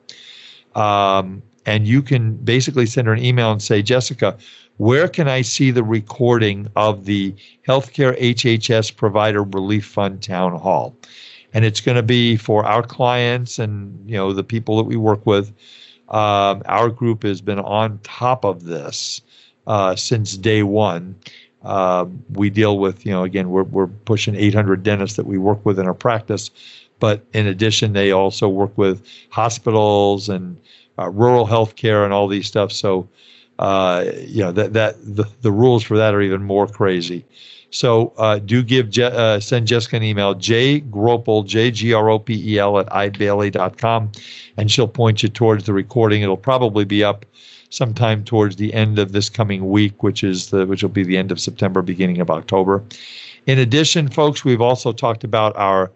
[0.76, 4.38] Um, and you can basically send her an email and say, Jessica,
[4.78, 7.34] where can I see the recording of the
[7.68, 10.96] Healthcare HHS Provider Relief Fund Town Hall?
[11.54, 14.98] And it's going to be for our clients and you know the people that we
[14.98, 15.54] work with.
[16.10, 19.22] Um, our group has been on top of this
[19.66, 21.16] uh, since day one.
[21.64, 25.66] Uh, we deal with you know again we're we're pushing 800 dentists that we work
[25.66, 26.52] with in our practice,
[27.00, 30.60] but in addition they also work with hospitals and
[31.00, 32.74] uh, rural healthcare and all these stuff.
[32.74, 33.08] So
[33.60, 37.26] uh, you know that that the, the rules for that are even more crazy.
[37.72, 42.10] So uh, do give Je- uh, send Jessica an email, J Gropel, J G R
[42.10, 44.12] O P E L at eidebailly.com,
[44.58, 46.22] and she'll point you towards the recording.
[46.22, 47.26] It'll probably be up
[47.70, 51.18] sometime towards the end of this coming week, which is the which will be the
[51.18, 52.84] end of September, beginning of October.
[53.46, 55.92] In addition, folks, we've also talked about our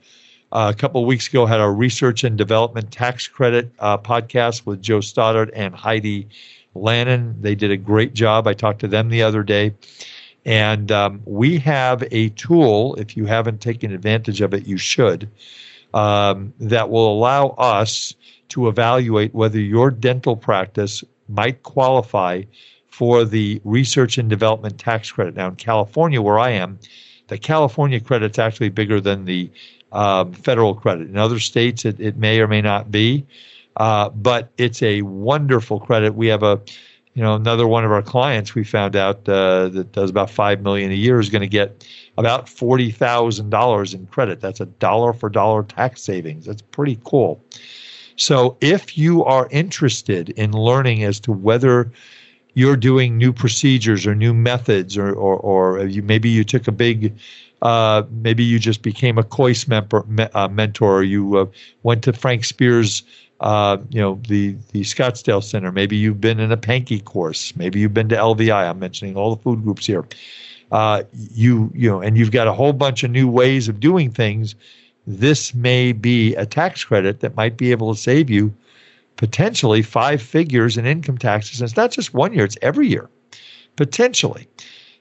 [0.51, 4.81] uh, a couple weeks ago had our research and development tax credit uh, podcast with
[4.81, 6.27] Joe Stoddard and Heidi
[6.75, 7.35] Lannon.
[7.41, 8.47] They did a great job.
[8.47, 9.73] I talked to them the other day.
[10.45, 15.29] And um, we have a tool, if you haven't taken advantage of it, you should,
[15.93, 18.13] um, that will allow us
[18.49, 22.43] to evaluate whether your dental practice might qualify
[22.87, 25.35] for the research and development tax credit.
[25.35, 26.79] Now, in California, where I am,
[27.27, 29.49] the California credit's actually bigger than the
[29.91, 31.09] um, federal credit.
[31.09, 33.25] In other states, it, it may or may not be,
[33.79, 36.13] uh, but it's a wonderful credit.
[36.13, 36.61] We have a
[37.15, 40.61] you know, another one of our clients we found out uh, that does about five
[40.61, 41.85] million a year is going to get
[42.17, 44.39] about forty thousand dollars in credit.
[44.39, 46.45] That's a dollar for dollar tax savings.
[46.45, 47.43] That's pretty cool.
[48.15, 51.91] So if you are interested in learning as to whether
[52.53, 56.71] you're doing new procedures or new methods, or or, or you maybe you took a
[56.71, 57.13] big
[57.61, 61.03] uh, maybe you just became a Kois member, uh, mentor.
[61.03, 61.45] You uh,
[61.83, 63.03] went to Frank Spear's
[63.41, 65.71] uh, you know, the the Scottsdale Center.
[65.71, 67.55] Maybe you've been in a Pankey course.
[67.55, 68.69] Maybe you've been to LVI.
[68.69, 70.05] I'm mentioning all the food groups here.
[70.71, 74.11] Uh, you you know, and you've got a whole bunch of new ways of doing
[74.11, 74.55] things.
[75.07, 78.53] This may be a tax credit that might be able to save you
[79.15, 81.61] potentially five figures in income taxes.
[81.61, 83.09] And it's not just one year; it's every year,
[83.77, 84.47] potentially.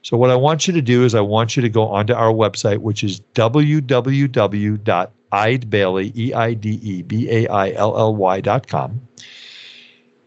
[0.01, 2.31] So what I want you to do is I want you to go onto our
[2.31, 8.39] website, which is www Eidebailly, E I D E B A I L L Y
[8.41, 9.01] dot com,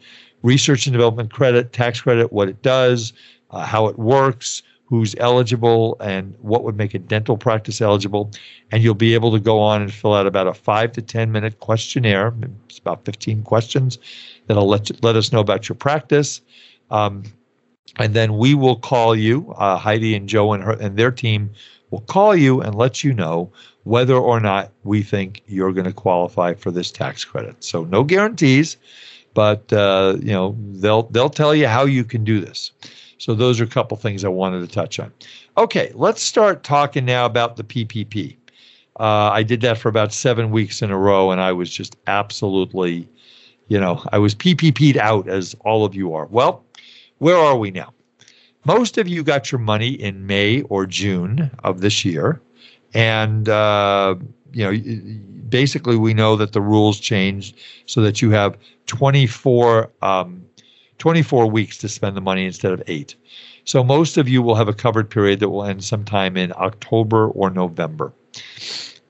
[0.42, 3.12] research and development credit, tax credit, what it does,
[3.50, 8.30] uh, how it works, who's eligible and what would make a dental practice eligible.
[8.72, 11.30] And you'll be able to go on and fill out about a five to 10
[11.30, 12.34] minute questionnaire.
[12.68, 13.98] It's about 15 questions
[14.48, 16.40] that'll let, you, let us know about your practice.
[16.90, 17.22] Um,
[17.98, 21.50] and then we will call you, uh, Heidi and Joe and, her, and their team
[21.90, 23.52] will call you and let you know
[23.84, 27.62] whether or not we think you're going to qualify for this tax credit.
[27.62, 28.76] So no guarantees,
[29.34, 32.72] but uh, you know they'll they'll tell you how you can do this.
[33.20, 35.12] So those are a couple things I wanted to touch on.
[35.58, 38.34] Okay, let's start talking now about the PPP.
[38.98, 41.96] Uh, I did that for about seven weeks in a row, and I was just
[42.06, 43.06] absolutely,
[43.68, 46.24] you know, I was PPP'd out as all of you are.
[46.26, 46.64] Well,
[47.18, 47.92] where are we now?
[48.64, 52.40] Most of you got your money in May or June of this year,
[52.94, 54.14] and uh,
[54.54, 58.56] you know, basically we know that the rules changed so that you have
[58.86, 60.42] 24 um,
[61.00, 63.16] 24 weeks to spend the money instead of eight.
[63.64, 67.28] So most of you will have a covered period that will end sometime in October
[67.28, 68.12] or November.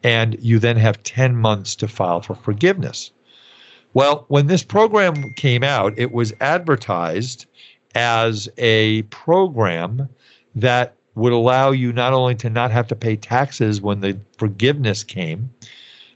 [0.02, 3.10] And you then have 10 months to file for forgiveness.
[3.92, 7.46] Well, when this program came out, it was advertised
[7.94, 10.08] as a program
[10.54, 15.02] that would allow you not only to not have to pay taxes when the forgiveness
[15.02, 15.50] came,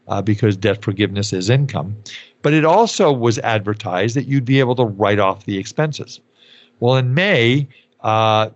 [0.07, 1.97] uh, because debt forgiveness is income,
[2.45, 6.21] but it also was advertised that you'd be able to write off the expenses.
[6.79, 7.67] Well, in May,
[8.03, 8.51] uh,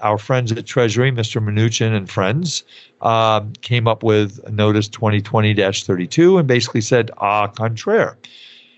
[0.00, 1.44] our friends at Treasury, Mr.
[1.44, 2.64] Mnuchin and friends,
[3.02, 8.16] uh, came up with Notice 2020 32 and basically said, ah, contraire.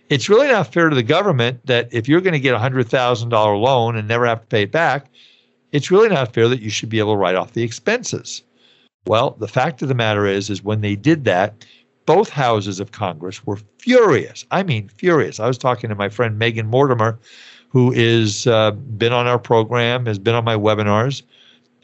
[0.09, 3.61] It's really not fair to the government that if you're going to get a $100,000
[3.61, 5.07] loan and never have to pay it back,
[5.71, 8.42] it's really not fair that you should be able to write off the expenses.
[9.07, 11.64] Well, the fact of the matter is, is when they did that,
[12.09, 14.47] both houses of Congress were furious.
[14.51, 15.38] I mean, furious.
[15.38, 17.18] I was talking to my friend Megan Mortimer,
[17.68, 21.21] who is uh, been on our program, has been on my webinars,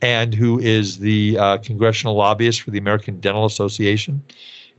[0.01, 4.23] and who is the uh, congressional lobbyist for the American Dental Association.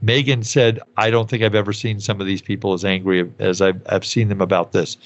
[0.02, 3.62] Megan said, "I don't think I've ever seen some of these people as angry as
[3.62, 4.98] I've, I've seen them about this."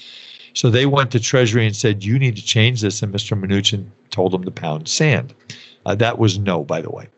[0.54, 3.38] So they went to Treasury and said, "You need to change this." And Mr.
[3.38, 5.34] Mnuchin told them to pound sand.
[5.84, 7.08] Uh, that was no, by the way.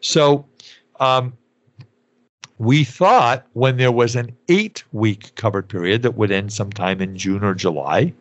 [0.00, 0.46] So
[1.00, 1.32] um,
[2.58, 7.16] we thought when there was an eight week covered period that would end sometime in
[7.16, 8.12] June or July,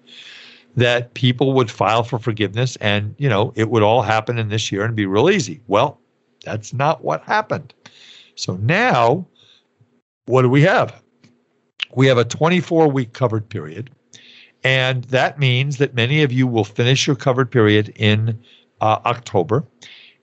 [0.76, 4.72] that people would file for forgiveness and, you know, it would all happen in this
[4.72, 5.60] year and be real easy.
[5.68, 6.00] Well,
[6.46, 7.74] that's not what happened.
[8.36, 9.26] So now,
[10.28, 11.02] what do we have?
[11.96, 13.90] We have a 24 week covered period.
[14.64, 18.40] And that means that many of you will finish your covered period in
[18.82, 19.66] uh, October.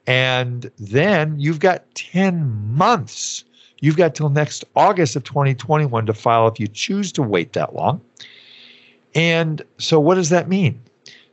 [0.06, 3.44] And then you've got 10 months.
[3.84, 7.74] You've got till next August of 2021 to file if you choose to wait that
[7.74, 8.00] long.
[9.14, 10.80] And so, what does that mean?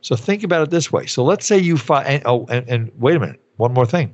[0.02, 1.06] So, think about it this way.
[1.06, 4.12] So, let's say you file, and, oh, and, and wait a minute, one more thing.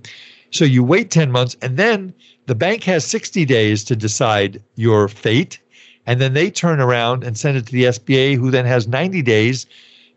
[0.52, 2.14] So, you wait 10 months, and then
[2.46, 5.58] the bank has 60 days to decide your fate.
[6.06, 9.20] And then they turn around and send it to the SBA, who then has 90
[9.20, 9.66] days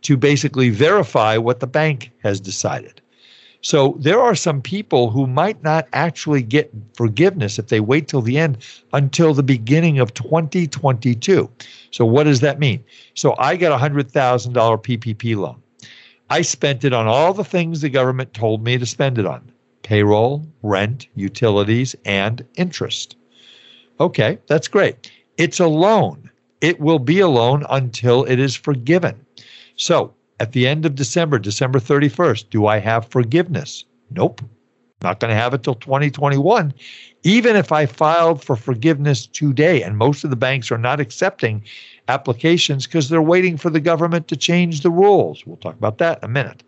[0.04, 3.01] to basically verify what the bank has decided.
[3.62, 8.22] So there are some people who might not actually get forgiveness if they wait till
[8.22, 8.58] the end
[8.94, 11.50] until the beginning of 2022.
[11.92, 12.84] So what does that mean?
[13.14, 15.62] So I got a $100,000 PPP loan.
[16.30, 19.52] I spent it on all the things the government told me to spend it on
[19.84, 23.16] payroll, rent, utilities, and interest.
[24.00, 25.12] Okay, that's great.
[25.38, 26.30] It's a loan.
[26.62, 29.26] It will be a loan until it is forgiven.
[29.76, 33.86] So at the end of December, December 31st, do I have forgiveness?
[34.10, 34.42] Nope.
[35.04, 36.74] Not going to have it till 2021.
[37.22, 41.64] Even if I filed for forgiveness today, and most of the banks are not accepting
[42.08, 45.46] applications because they're waiting for the government to change the rules.
[45.46, 46.64] We'll talk about that in a minute,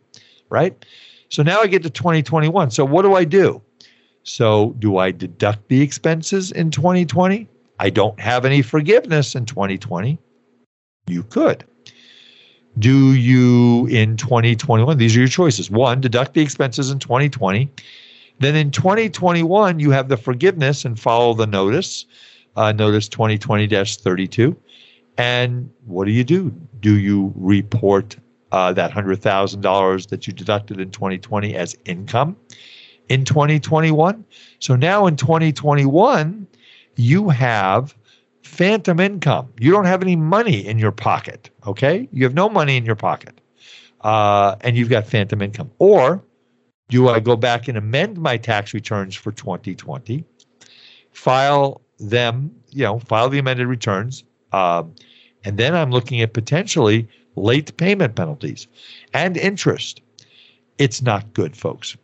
[0.52, 0.86] right?
[1.30, 2.70] So now I get to 2021.
[2.70, 3.60] So what do I do?
[4.22, 7.50] So do I deduct the expenses in 2020?
[7.80, 10.20] I don't have any forgiveness in 2020.
[11.08, 11.66] You could.
[12.80, 14.98] Do you in 2021?
[14.98, 15.70] These are your choices.
[15.70, 17.70] One, deduct the expenses in 2020.
[18.40, 22.06] Then in 2021, you have the forgiveness and follow the notice,
[22.56, 24.56] uh, notice 2020 32.
[25.18, 26.50] And what do you do?
[26.80, 28.18] Do you report
[28.52, 32.36] uh, that $100,000 that you deducted in 2020 as income
[33.10, 34.26] in 2021?
[34.60, 36.48] So now in 2021,
[36.96, 37.96] you have
[38.54, 39.52] phantom income.
[39.60, 41.50] You don't have any money in your pocket.
[41.68, 43.42] Okay, you have no money in your pocket,
[44.02, 45.72] uh, and you've got phantom income.
[45.80, 46.24] Or
[46.90, 50.24] do I go back and amend my tax returns for 2020,
[51.12, 54.84] file them, you know, file the amended returns, uh,
[55.44, 58.68] and then I'm looking at potentially late payment penalties
[59.14, 60.02] and interest.
[60.78, 61.98] It's not good, folks.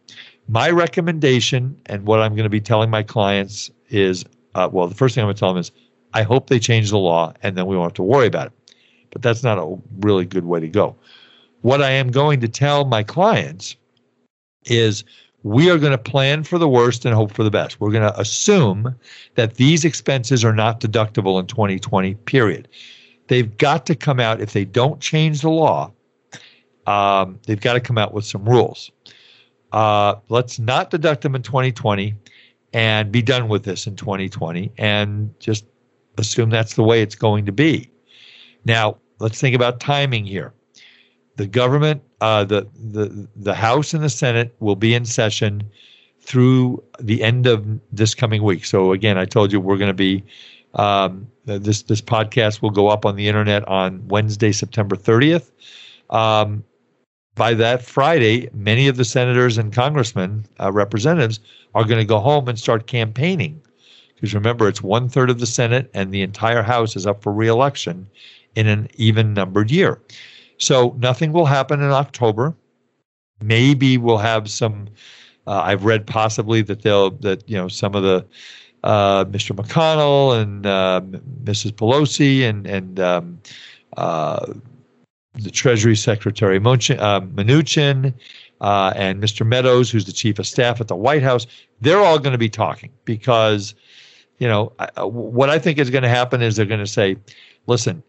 [0.47, 4.95] My recommendation and what I'm going to be telling my clients is uh, well, the
[4.95, 5.71] first thing I'm going to tell them is
[6.13, 8.53] I hope they change the law and then we won't have to worry about it.
[9.11, 10.95] But that's not a really good way to go.
[11.61, 13.75] What I am going to tell my clients
[14.65, 15.03] is
[15.43, 17.79] we are going to plan for the worst and hope for the best.
[17.79, 18.95] We're going to assume
[19.35, 22.67] that these expenses are not deductible in 2020, period.
[23.27, 25.91] They've got to come out, if they don't change the law,
[26.87, 28.91] um, they've got to come out with some rules.
[29.71, 32.15] Uh, let's not deduct them in 2020
[32.73, 35.65] and be done with this in 2020 and just
[36.19, 37.89] assume that's the way it's going to be.
[38.65, 40.53] Now, let's think about timing here.
[41.37, 45.63] The government, uh, the, the, the House and the Senate will be in session
[46.21, 48.65] through the end of this coming week.
[48.65, 50.23] So, again, I told you we're going to be,
[50.75, 55.51] um, this, this podcast will go up on the internet on Wednesday, September 30th.
[56.09, 56.63] Um,
[57.35, 61.39] by that Friday, many of the senators and congressmen, uh, representatives,
[61.73, 63.61] are going to go home and start campaigning
[64.19, 67.31] because remember, it's one third of the Senate and the entire House is up for
[67.31, 68.05] reelection
[68.55, 70.01] in an even numbered year.
[70.57, 72.53] So nothing will happen in October.
[73.41, 74.89] Maybe we'll have some.
[75.47, 78.25] Uh, I've read possibly that they'll that you know some of the
[78.83, 79.55] uh, Mr.
[79.55, 80.99] McConnell and uh,
[81.45, 81.71] Mrs.
[81.71, 83.39] Pelosi and and um,
[83.95, 84.53] uh,
[85.35, 88.13] the Treasury Secretary Mnuchin, uh, Mnuchin
[88.59, 89.47] uh, and Mr.
[89.47, 91.47] Meadows, who's the chief of staff at the White House,
[91.79, 93.73] they're all going to be talking because
[94.39, 97.17] you know, what I think is going to happen is they're going to say,
[97.67, 98.01] listen,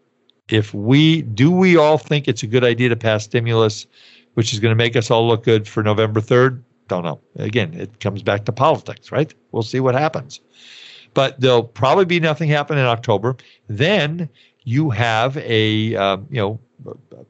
[0.49, 3.85] if we do, we all think it's a good idea to pass stimulus,
[4.33, 6.61] which is going to make us all look good for November 3rd.
[6.87, 7.19] Don't know.
[7.35, 9.33] Again, it comes back to politics, right?
[9.51, 10.41] We'll see what happens.
[11.13, 13.35] But there'll probably be nothing happen in October.
[13.67, 14.29] Then
[14.63, 16.59] you have a, um, you know,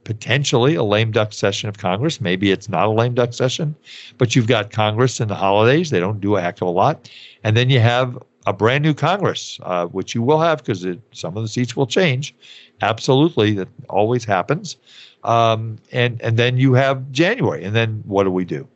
[0.04, 2.22] potentially a lame duck session of Congress.
[2.22, 3.76] Maybe it's not a lame duck session,
[4.18, 5.90] but you've got Congress in the holidays.
[5.90, 7.10] They don't do a heck of a lot.
[7.44, 11.38] And then you have a brand new Congress, uh, which you will have because some
[11.38, 12.34] of the seats will change.
[12.82, 14.78] Absolutely, that always happens.
[15.24, 18.68] Um, and and then you have January, and then what do we do?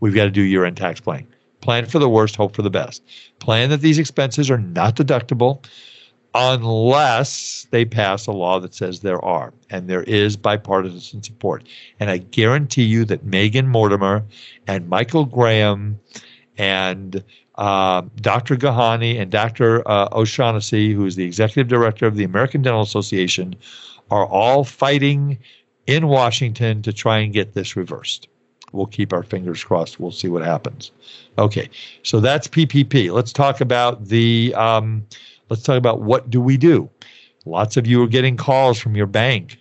[0.00, 1.28] We've got to do year-end tax planning.
[1.60, 3.02] Plan for the worst, hope for the best.
[3.38, 5.64] Plan that these expenses are not deductible
[6.34, 9.54] unless they pass a law that says there are.
[9.70, 11.64] And there is bipartisan support.
[12.00, 14.24] And I guarantee you that Megan Mortimer
[14.66, 15.98] and Michael Graham
[16.58, 17.22] and
[17.56, 18.56] uh, Dr.
[18.56, 19.86] Gehani and Dr.
[19.88, 23.54] Uh, O'Shaughnessy, who is the executive director of the American Dental Association,
[24.10, 25.38] are all fighting
[25.86, 28.28] in Washington to try and get this reversed.
[28.72, 30.00] We'll keep our fingers crossed.
[30.00, 30.90] We'll see what happens.
[31.38, 31.70] Okay,
[32.02, 33.12] so that's PPP.
[33.12, 34.52] Let's talk about the.
[34.56, 35.06] Um,
[35.48, 36.90] let's talk about what do we do.
[37.46, 39.58] Lots of you are getting calls from your bank.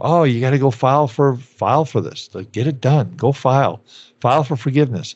[0.00, 2.28] Oh, you got to go file for file for this.
[2.52, 3.12] Get it done.
[3.16, 3.82] Go file.
[4.20, 5.14] File for forgiveness.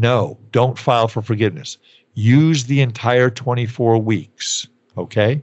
[0.00, 1.76] No, don't file for forgiveness.
[2.14, 4.66] Use the entire 24 weeks.
[4.96, 5.42] Okay.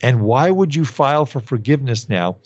[0.00, 2.36] And why would you file for forgiveness now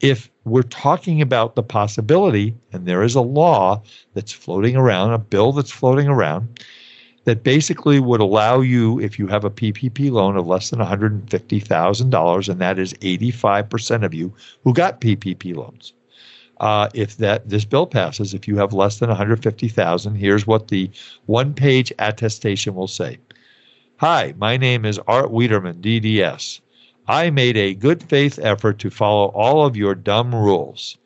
[0.00, 5.18] if we're talking about the possibility, and there is a law that's floating around, a
[5.18, 6.60] bill that's floating around,
[7.24, 12.48] that basically would allow you, if you have a PPP loan of less than $150,000,
[12.48, 15.94] and that is 85% of you who got PPP loans.
[16.58, 20.90] Uh, if that this bill passes, if you have less than 150,000, here's what the
[21.26, 23.18] one-page attestation will say.
[23.98, 26.60] Hi, my name is Art Wiederman, DDS.
[27.08, 30.96] I made a good faith effort to follow all of your dumb rules.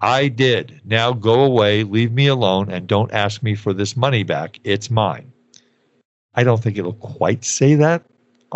[0.00, 0.80] I did.
[0.84, 4.60] Now go away, leave me alone, and don't ask me for this money back.
[4.64, 5.32] It's mine.
[6.34, 8.04] I don't think it'll quite say that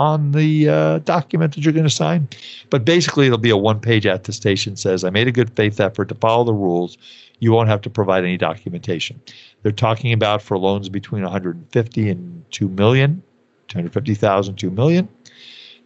[0.01, 2.27] on the uh, document that you're going to sign,
[2.71, 6.09] but basically it'll be a one page attestation says, I made a good faith effort
[6.09, 6.97] to follow the rules.
[7.41, 9.21] You won't have to provide any documentation.
[9.63, 13.23] They're talking about for loans between 150 and 2 million,
[13.69, 15.07] 250,000, 2 million.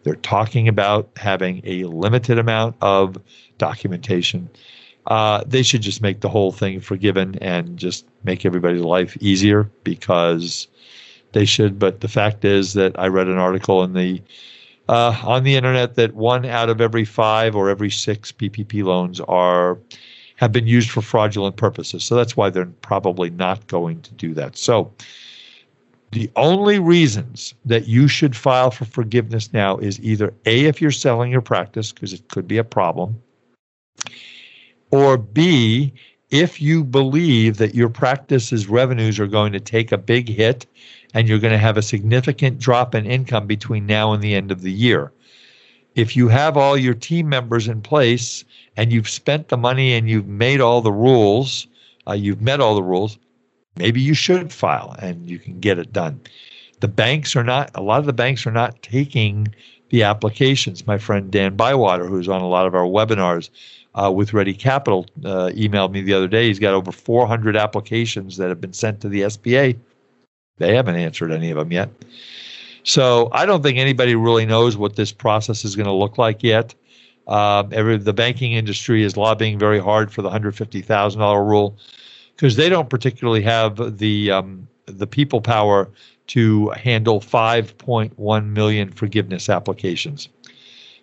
[0.04, 3.20] They're talking about having a limited amount of
[3.58, 4.48] documentation.
[5.06, 9.64] Uh, they should just make the whole thing forgiven and just make everybody's life easier
[9.82, 10.68] because
[11.34, 11.78] they should.
[11.78, 14.22] But the fact is that I read an article in the
[14.88, 19.20] uh, on the internet that one out of every five or every six PPP loans
[19.20, 19.78] are
[20.36, 22.04] have been used for fraudulent purposes.
[22.04, 24.56] So that's why they're probably not going to do that.
[24.56, 24.92] So
[26.10, 30.90] the only reasons that you should file for forgiveness now is either A, if you're
[30.90, 33.20] selling your practice, because it could be a problem,
[34.90, 35.92] or B,
[36.30, 40.66] if you believe that your practice's revenues are going to take a big hit
[41.14, 44.50] and you're going to have a significant drop in income between now and the end
[44.50, 45.12] of the year.
[45.94, 48.44] If you have all your team members in place
[48.76, 51.68] and you've spent the money and you've made all the rules,
[52.08, 53.16] uh, you've met all the rules,
[53.76, 56.20] maybe you should file and you can get it done.
[56.80, 59.54] The banks are not, a lot of the banks are not taking
[59.90, 60.84] the applications.
[60.84, 63.50] My friend Dan Bywater, who's on a lot of our webinars
[63.94, 66.48] uh, with Ready Capital, uh, emailed me the other day.
[66.48, 69.78] He's got over 400 applications that have been sent to the SBA.
[70.58, 71.90] They haven't answered any of them yet.
[72.84, 76.42] So I don't think anybody really knows what this process is going to look like
[76.42, 76.74] yet.
[77.26, 81.76] Uh, every, the banking industry is lobbying very hard for the $150,000 rule
[82.36, 85.88] because they don't particularly have the um, the people power
[86.26, 90.28] to handle 5.1 million forgiveness applications.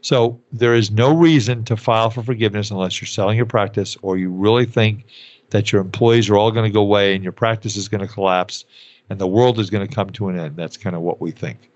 [0.02, 4.18] So there is no reason to file for forgiveness unless you're selling your practice or
[4.18, 5.06] you really think
[5.50, 8.12] that your employees are all going to go away and your practice is going to
[8.12, 8.66] collapse
[9.12, 10.56] and the world is going to come to an end.
[10.56, 11.70] That's kind of what we think.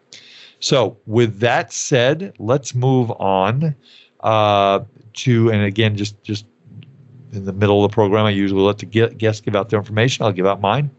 [0.62, 3.76] So, with that said, let's move on
[4.22, 4.80] uh,
[5.14, 6.46] to, and again, just just
[7.34, 10.26] in the middle of the program, I usually let the guests give out their information.
[10.26, 10.90] I'll give out mine.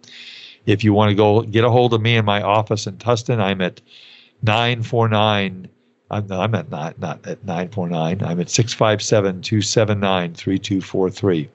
[0.67, 3.41] If you want to go get a hold of me in my office in Tustin,
[3.41, 3.81] I'm at
[4.43, 5.69] 949.
[6.11, 8.23] I'm, I'm at not, not at 949.
[8.23, 11.49] I'm at 657 279 3243.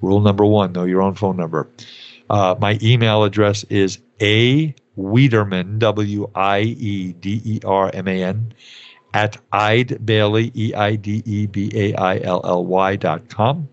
[0.00, 1.68] Rule number one know your own phone number.
[2.30, 8.22] Uh, my email address is a Wiederman, W I E D E R M A
[8.22, 8.52] N,
[9.12, 13.68] at Eide Bailly, E I D E B A I L L Y dot com.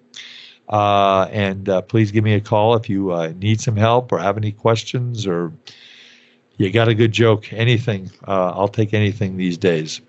[0.68, 4.18] Uh, and uh, please give me a call if you uh, need some help or
[4.18, 5.54] have any questions or
[6.58, 8.10] you got a good joke, anything.
[8.28, 10.02] Uh, I'll take anything these days.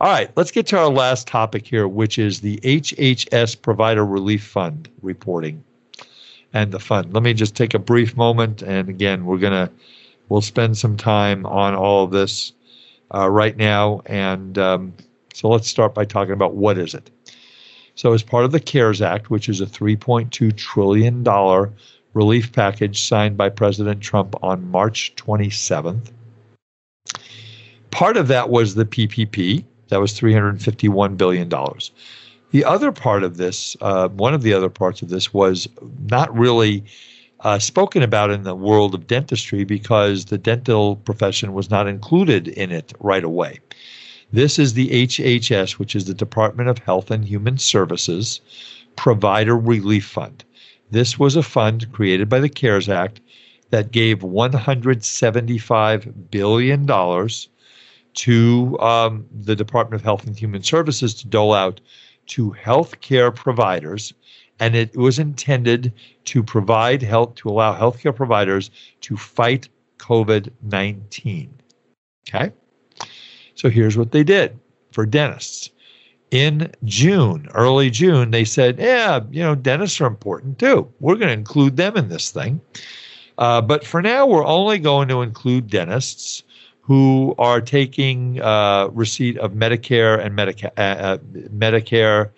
[0.00, 4.44] All right, let's get to our last topic here, which is the HHS Provider Relief
[4.44, 5.62] Fund reporting
[6.54, 7.12] and the fund.
[7.12, 9.70] Let me just take a brief moment, and again, we're gonna
[10.28, 12.52] we'll spend some time on all of this
[13.12, 14.94] uh, right now, and um,
[15.34, 17.10] so let's start by talking about what is it.
[17.96, 21.72] So, as part of the CARES Act, which is a 3.2 trillion dollar
[22.14, 26.10] relief package signed by President Trump on March 27th,
[27.90, 29.64] part of that was the PPP.
[29.88, 31.90] That was 351 billion dollars.
[32.54, 35.68] The other part of this, uh, one of the other parts of this, was
[36.08, 36.84] not really
[37.40, 42.46] uh, spoken about in the world of dentistry because the dental profession was not included
[42.46, 43.58] in it right away.
[44.32, 48.40] This is the HHS, which is the Department of Health and Human Services
[48.94, 50.44] Provider Relief Fund.
[50.92, 53.20] This was a fund created by the CARES Act
[53.70, 56.86] that gave $175 billion
[58.14, 61.80] to um, the Department of Health and Human Services to dole out
[62.26, 64.12] to healthcare providers,
[64.60, 65.92] and it was intended
[66.24, 68.70] to provide help to allow healthcare providers
[69.02, 69.68] to fight
[69.98, 71.52] COVID 19.
[72.28, 72.52] Okay.
[73.54, 74.58] So here's what they did
[74.92, 75.70] for dentists.
[76.30, 80.92] In June, early June, they said, yeah, you know, dentists are important too.
[80.98, 82.60] We're going to include them in this thing.
[83.38, 86.42] Uh, but for now, we're only going to include dentists
[86.86, 91.18] who are taking uh, receipt of Medicare and Medica- uh, uh
[91.48, 92.30] Medicare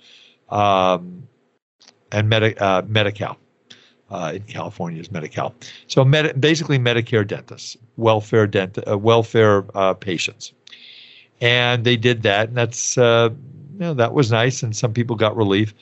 [0.51, 1.27] um,
[2.13, 3.37] and Medi- uh, Medi-Cal.
[4.09, 5.53] Uh, in California is Medi-Cal.
[5.89, 9.63] So med- basically, Medicare dentists, welfare dent- welfare
[9.99, 10.53] patients,
[11.41, 13.35] and they did that, and that's you
[13.81, 15.75] know, that was nice, and some people got relief.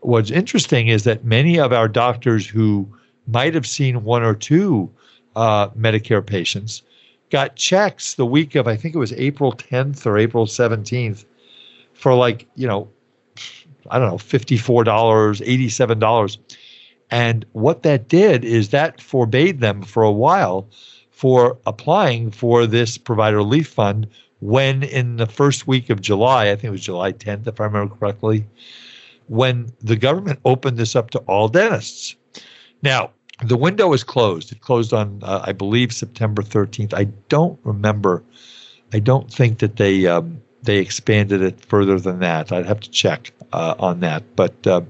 [0.00, 2.88] What's interesting is that many of our doctors who
[3.26, 4.90] might have seen one or two
[5.36, 6.82] uh, Medicare patients,
[7.30, 11.24] got checks the week of, I think it was April 10th or April 17th
[11.94, 12.88] for like, you know,
[13.90, 16.38] I don't know, $54, $87.
[17.10, 20.68] And what that did is that forbade them for a while
[21.10, 24.06] for applying for this provider relief fund
[24.40, 27.64] when in the first week of July, I think it was July 10th, if I
[27.64, 28.46] remember correctly,
[29.28, 32.16] when the government opened this up to all dentists.
[32.82, 33.10] Now,
[33.44, 34.52] the window is closed.
[34.52, 36.94] It closed on, uh, I believe, September 13th.
[36.94, 38.22] I don't remember.
[38.92, 42.50] I don't think that they um, they expanded it further than that.
[42.50, 44.22] I'd have to check uh, on that.
[44.36, 44.82] But uh,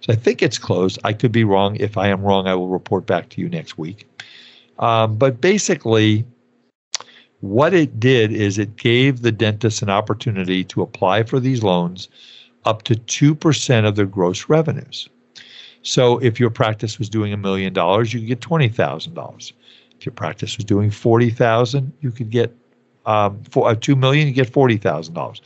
[0.00, 0.98] so I think it's closed.
[1.04, 1.76] I could be wrong.
[1.76, 4.06] If I am wrong, I will report back to you next week.
[4.78, 6.24] Um, but basically,
[7.40, 12.08] what it did is it gave the dentist an opportunity to apply for these loans
[12.64, 15.08] up to 2% of their gross revenues.
[15.82, 19.52] So if your practice was doing a million dollars, you could get twenty thousand dollars.
[19.98, 22.54] If your practice was doing forty thousand, you could get
[23.06, 25.40] um, for uh, two million, you get forty thousand dollars.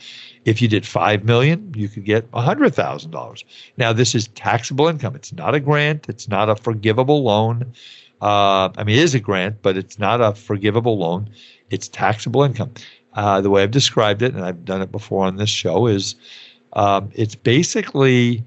[0.45, 3.45] If you did five million, you could get hundred thousand dollars.
[3.77, 5.15] Now this is taxable income.
[5.15, 6.09] It's not a grant.
[6.09, 7.73] It's not a forgivable loan.
[8.21, 11.29] Uh, I mean, it is a grant, but it's not a forgivable loan.
[11.69, 12.71] It's taxable income.
[13.13, 16.15] Uh, the way I've described it, and I've done it before on this show, is
[16.73, 18.43] um, it's basically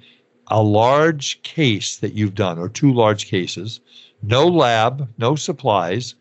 [0.48, 3.80] a large case that you've done, or two large cases,
[4.22, 6.14] no lab, no supplies,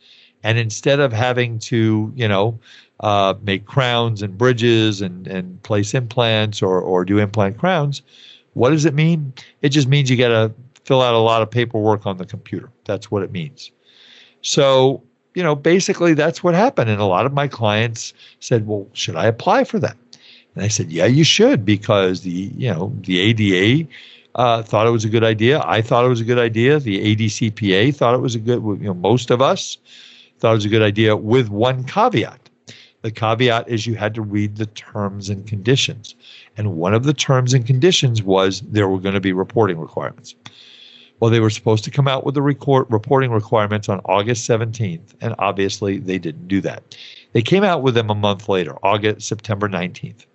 [0.44, 2.60] and instead of having to, you know,
[3.02, 8.02] uh, make crowns and bridges and, and place implants or, or do implant crowns,
[8.54, 9.34] what does it mean?
[9.62, 10.54] It just means you got to
[10.86, 12.70] fill out a lot of paperwork on the computer.
[12.86, 13.72] That's what it means.
[14.42, 15.04] So,
[15.34, 16.90] you know, basically that's what happened.
[16.90, 19.98] And a lot of my clients said, well, should I apply for that?
[20.54, 23.90] And I said, yeah, you should because the, you know, the ADA
[24.36, 25.62] uh, thought it was a good idea.
[25.66, 26.80] I thought it was a good idea.
[26.80, 28.62] The ADCPA thought it was a good.
[28.64, 29.78] You know, most of us
[30.40, 32.50] thought it was a good idea, with one caveat.
[33.02, 36.16] The caveat is you had to read the terms and conditions,
[36.58, 40.36] and one of the terms and conditions was there were going to be reporting requirements.
[41.20, 45.14] Well, they were supposed to come out with the record, reporting requirements on August 17th,
[45.22, 46.98] and obviously they didn't do that.
[47.32, 50.26] They came out with them a month later, August September 19th.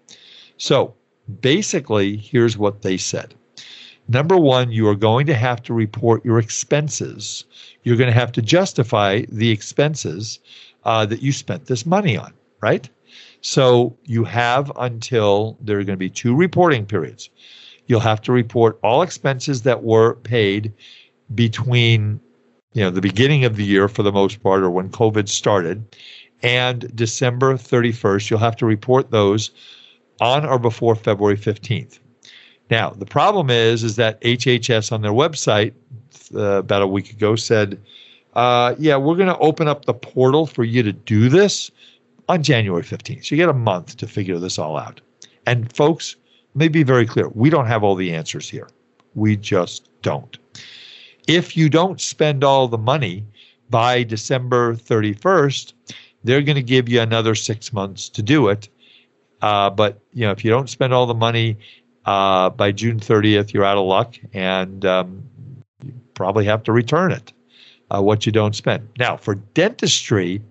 [0.57, 0.94] So
[1.42, 3.34] basically, here's what they said
[4.11, 7.44] Number one, you are going to have to report your expenses.
[7.84, 10.40] You're going to have to justify the expenses
[10.84, 12.88] uh, that you spent this money on, right?
[13.40, 17.30] So you have until there are going to be two reporting periods.
[17.86, 20.72] You'll have to report all expenses that were paid
[21.32, 22.20] between
[22.72, 25.96] you know the beginning of the year for the most part or when covid started
[26.42, 29.50] and december 31st you'll have to report those
[30.20, 31.98] on or before february 15th
[32.70, 35.72] now, the problem is, is that HHS on their website
[36.34, 37.80] uh, about a week ago said,
[38.34, 41.70] uh, yeah, we're going to open up the portal for you to do this
[42.28, 43.26] on January 15th.
[43.26, 45.00] So you get a month to figure this all out.
[45.46, 46.14] And folks,
[46.54, 47.28] let me be very clear.
[47.30, 48.68] We don't have all the answers here.
[49.16, 50.38] We just don't.
[51.26, 53.24] If you don't spend all the money
[53.68, 55.72] by December 31st,
[56.22, 58.68] they're going to give you another six months to do it.
[59.42, 61.56] Uh, but you know, if you don't spend all the money
[62.07, 65.22] uh, by June 30th, you're out of luck and um,
[65.82, 67.32] you probably have to return it,
[67.90, 68.88] uh, what you don't spend.
[68.98, 70.42] Now, for dentistry,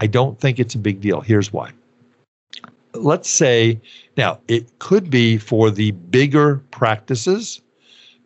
[0.00, 1.20] I don't think it's a big deal.
[1.20, 1.72] Here's why.
[2.94, 3.80] Let's say,
[4.16, 7.60] now, it could be for the bigger practices,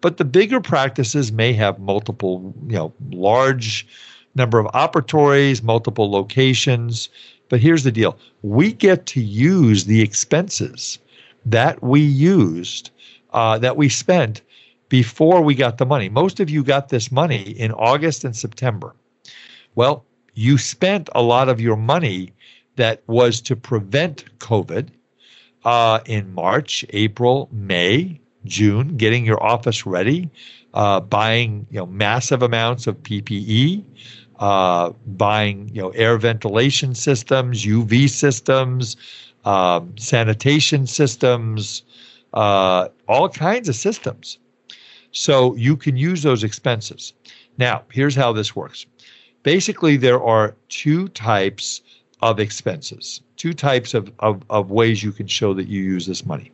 [0.00, 3.86] but the bigger practices may have multiple, you know, large
[4.34, 7.08] number of operatories, multiple locations.
[7.48, 10.98] But here's the deal we get to use the expenses
[11.44, 12.90] that we used,
[13.32, 14.42] uh, that we spent
[14.88, 16.08] before we got the money.
[16.08, 18.94] Most of you got this money in August and September.
[19.74, 22.32] Well, you spent a lot of your money
[22.76, 24.88] that was to prevent COVID
[25.64, 30.30] uh, in March, April, May, June, getting your office ready,
[30.74, 33.82] uh, buying you know massive amounts of PPE,
[34.38, 38.96] uh, buying you know air ventilation systems, UV systems,
[39.44, 41.82] um, sanitation systems,
[42.32, 44.38] uh, all kinds of systems.
[45.12, 47.12] So you can use those expenses.
[47.58, 48.86] Now, here's how this works.
[49.42, 51.82] Basically, there are two types
[52.22, 56.24] of expenses, two types of, of, of ways you can show that you use this
[56.26, 56.50] money.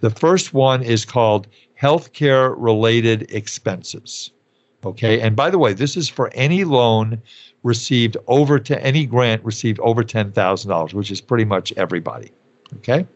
[0.00, 1.46] The first one is called
[1.80, 4.30] healthcare related expenses.
[4.84, 5.20] Okay.
[5.20, 7.20] And by the way, this is for any loan
[7.62, 12.30] received over to any grant received over $10,000, which is pretty much everybody.
[12.76, 13.06] Okay.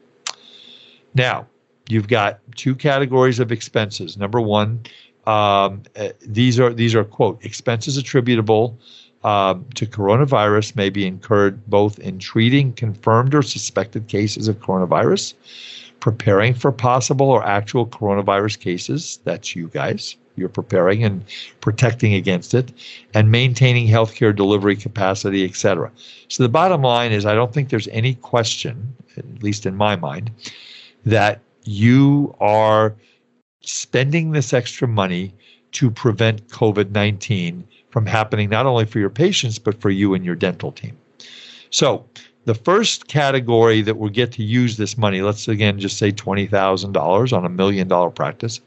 [1.15, 1.47] Now,
[1.89, 4.17] you've got two categories of expenses.
[4.17, 4.81] Number one,
[5.27, 8.77] um, uh, these are these are quote expenses attributable
[9.25, 15.35] um, to coronavirus may be incurred both in treating confirmed or suspected cases of coronavirus,
[16.01, 19.21] preparing for possible or actual coronavirus cases.
[19.25, 20.17] That's you guys.
[20.37, 21.25] You're preparing and
[21.61, 22.73] protecting against it,
[23.15, 25.91] and maintaining healthcare delivery capacity, etc.
[26.29, 29.97] So the bottom line is, I don't think there's any question, at least in my
[29.97, 30.31] mind,
[31.05, 32.95] that you are
[33.61, 35.33] spending this extra money
[35.73, 40.25] to prevent COVID 19 from happening, not only for your patients, but for you and
[40.25, 40.97] your dental team.
[41.71, 42.05] So,
[42.45, 47.37] the first category that will get to use this money, let's again just say $20,000
[47.37, 48.61] on a million dollar practice,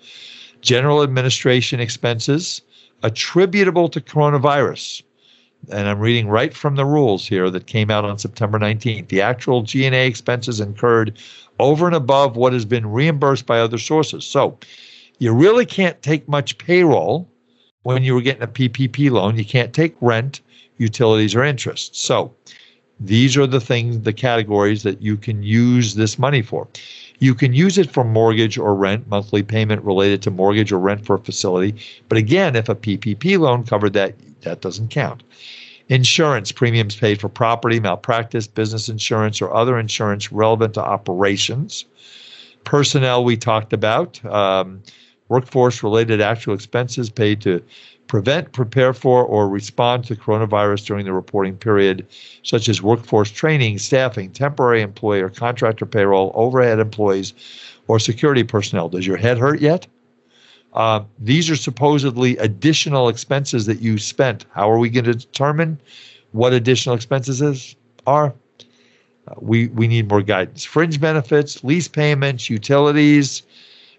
[0.62, 2.62] general administration expenses
[3.04, 5.04] attributable to coronavirus.
[5.72, 9.08] And I'm reading right from the rules here that came out on September 19th.
[9.08, 11.18] The actual G&A expenses incurred
[11.60, 14.26] over and above what has been reimbursed by other sources.
[14.26, 14.58] So
[15.20, 17.28] you really can't take much payroll
[17.84, 19.38] when you were getting a PPP loan.
[19.38, 20.42] You can't take rent,
[20.78, 21.96] utilities, or interest.
[21.96, 22.34] So
[23.00, 26.68] these are the things, the categories that you can use this money for.
[27.20, 31.06] You can use it for mortgage or rent, monthly payment related to mortgage or rent
[31.06, 31.76] for a facility.
[32.10, 35.24] But again, if a PPP loan covered that, that doesn't count.
[35.88, 41.86] Insurance premiums paid for property, malpractice, business insurance, or other insurance relevant to operations.
[42.64, 44.24] Personnel, we talked about.
[44.26, 44.82] Um,
[45.30, 47.64] workforce related actual expenses paid to
[48.08, 52.06] prevent, prepare for, or respond to coronavirus during the reporting period,
[52.44, 57.34] such as workforce training, staffing, temporary employee or contractor payroll, overhead employees,
[57.88, 58.90] or security personnel.
[58.90, 59.88] Does your head hurt yet?
[60.74, 64.46] Uh, these are supposedly additional expenses that you spent.
[64.52, 65.80] How are we going to determine
[66.34, 67.76] what additional expenses is,
[68.06, 68.34] are?
[69.28, 70.66] Uh, we, we need more guidance.
[70.66, 73.42] Fringe benefits, lease payments, utilities,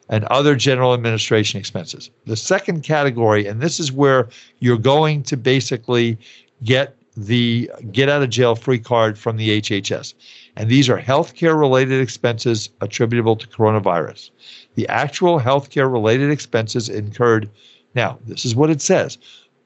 [0.09, 2.11] and other general administration expenses.
[2.27, 4.29] The second category, and this is where
[4.61, 6.19] you're going to basically
[6.63, 10.15] get the get out of jail free card from the HHS.
[10.57, 14.31] And these are healthcare related expenses attributable to coronavirus
[14.77, 17.51] the actual healthcare related expenses incurred.
[17.95, 19.19] Now, this is what it says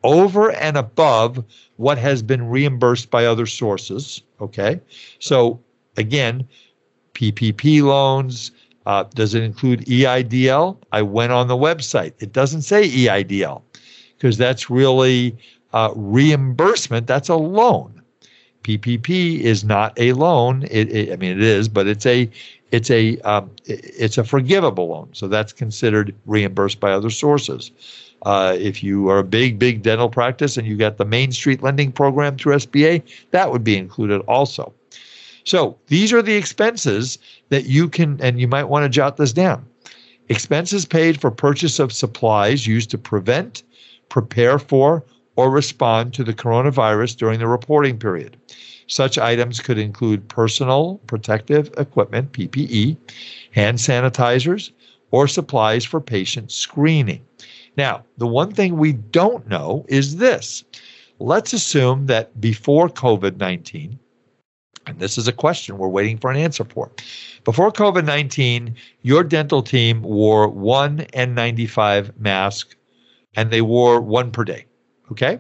[0.03, 1.45] over and above
[1.76, 4.22] what has been reimbursed by other sources.
[4.41, 4.80] Okay.
[5.18, 5.61] So,
[5.99, 6.49] again,
[7.12, 8.51] PPP loans.
[8.87, 10.76] Uh, does it include EIDL?
[10.93, 12.14] I went on the website.
[12.18, 13.62] It doesn't say EIDL
[14.16, 15.37] because that's really
[15.72, 17.07] uh, reimbursement.
[17.07, 18.01] That's a loan.
[18.62, 20.64] PPP is not a loan.
[20.70, 22.31] It, it, I mean, it is, but it's a
[22.70, 27.70] it's a um, it's a forgivable loan, so that's considered reimbursed by other sources.
[28.22, 31.62] Uh, if you are a big big dental practice and you got the Main Street
[31.62, 34.72] lending program through SBA, that would be included also.
[35.45, 37.18] So these are the expenses
[37.49, 39.66] that you can, and you might want to jot this down.
[40.28, 43.62] Expenses paid for purchase of supplies used to prevent,
[44.09, 45.05] prepare for,
[45.36, 48.36] or respond to the coronavirus during the reporting period.
[48.86, 52.97] Such items could include personal protective equipment, PPE,
[53.53, 54.70] hand sanitizers,
[55.12, 57.22] or supplies for patient screening.
[57.76, 60.64] Now, the one thing we don't know is this.
[61.18, 63.99] Let's assume that before COVID 19,
[64.87, 66.91] and this is a question we're waiting for an answer for.
[67.45, 72.76] Before COVID 19, your dental team wore one N95 mask
[73.37, 74.66] and they wore one per day.
[75.11, 75.39] Okay?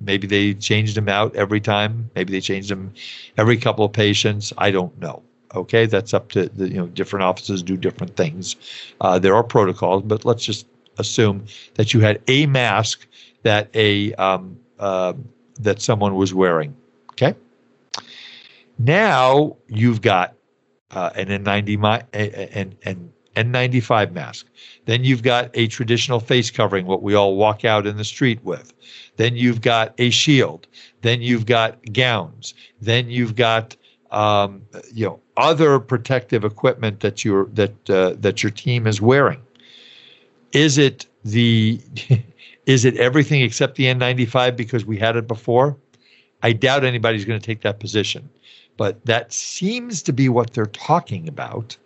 [0.00, 2.10] Maybe they changed them out every time.
[2.14, 2.92] Maybe they changed them
[3.36, 4.52] every couple of patients.
[4.58, 5.22] I don't know.
[5.54, 8.56] Okay, that's up to the you know different offices do different things.
[9.02, 10.66] Uh, there are protocols, but let's just
[10.98, 13.06] assume that you had a mask
[13.42, 15.12] that a um, uh,
[15.60, 16.74] that someone was wearing.
[17.10, 17.34] Okay.
[18.84, 20.34] Now you've got
[20.90, 24.46] uh, an N90 and and N95 mask.
[24.84, 28.42] Then you've got a traditional face covering, what we all walk out in the street
[28.44, 28.74] with.
[29.16, 30.66] Then you've got a shield.
[31.00, 32.54] Then you've got gowns.
[32.80, 33.76] Then you've got
[34.12, 34.62] um,
[34.92, 39.40] you know, other protective equipment that your that uh, that your team is wearing?
[40.52, 41.80] Is it the
[42.66, 45.76] is it everything except the N95 because we had it before?
[46.42, 48.28] I doubt anybody's going to take that position,
[48.76, 51.76] but that seems to be what they're talking about.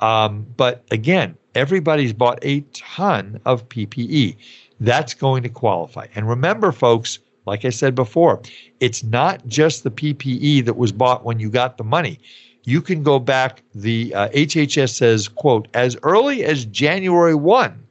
[0.00, 4.36] Um, but again, everybody's bought a ton of PPE.
[4.80, 6.06] That's going to qualify.
[6.14, 8.40] And remember, folks, like I said before,
[8.80, 12.20] it's not just the PPE that was bought when you got the money.
[12.64, 17.86] You can go back, the uh, HHS says, quote, as early as January 1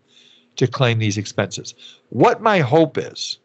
[0.58, 1.74] to claim these expenses.
[2.10, 3.39] What my hope is,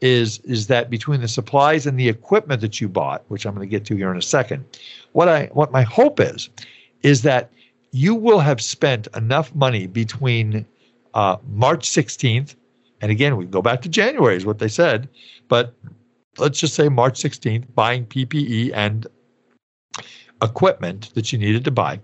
[0.00, 3.66] is is that between the supplies and the equipment that you bought, which I'm going
[3.66, 4.64] to get to here in a second,
[5.12, 6.50] what I what my hope is,
[7.02, 7.50] is that
[7.92, 10.66] you will have spent enough money between
[11.14, 12.54] uh, March 16th,
[13.00, 15.08] and again, we can go back to January, is what they said,
[15.48, 15.72] but
[16.36, 19.06] let's just say March 16th, buying PPE and
[20.42, 21.98] equipment that you needed to buy,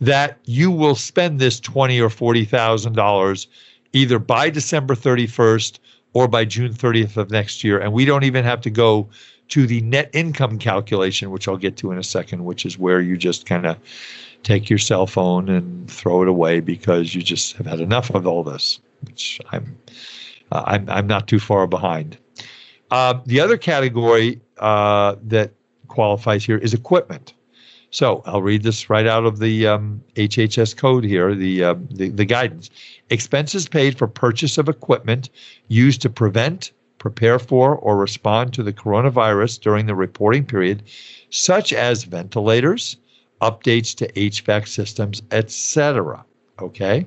[0.00, 3.48] that you will spend this twenty or forty thousand dollars
[3.92, 5.78] either by December 31st
[6.12, 7.78] or by June 30th of next year.
[7.78, 9.08] And we don't even have to go
[9.48, 13.00] to the net income calculation, which I'll get to in a second, which is where
[13.00, 13.78] you just kind of
[14.42, 18.26] take your cell phone and throw it away because you just have had enough of
[18.26, 19.76] all this, which I'm
[20.50, 22.16] uh, I'm, I'm not too far behind.
[22.90, 25.52] Uh, the other category uh, that
[25.88, 27.34] qualifies here is equipment.
[27.90, 32.10] So I'll read this right out of the um, HHS code here, the, uh, the,
[32.10, 32.70] the guidance.
[33.08, 35.30] Expenses paid for purchase of equipment
[35.68, 40.82] used to prevent, prepare for, or respond to the coronavirus during the reporting period,
[41.30, 42.98] such as ventilators,
[43.40, 46.24] updates to HVAC systems, etc.
[46.60, 47.06] Okay.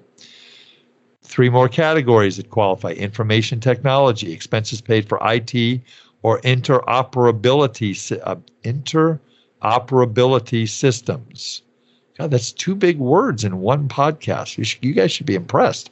[1.22, 5.82] Three more categories that qualify: information technology, expenses paid for IT
[6.24, 9.20] or interoperability, uh, inter
[9.64, 11.62] operability systems.
[12.18, 14.58] God, that's two big words in one podcast.
[14.58, 15.90] You, should, you guys should be impressed.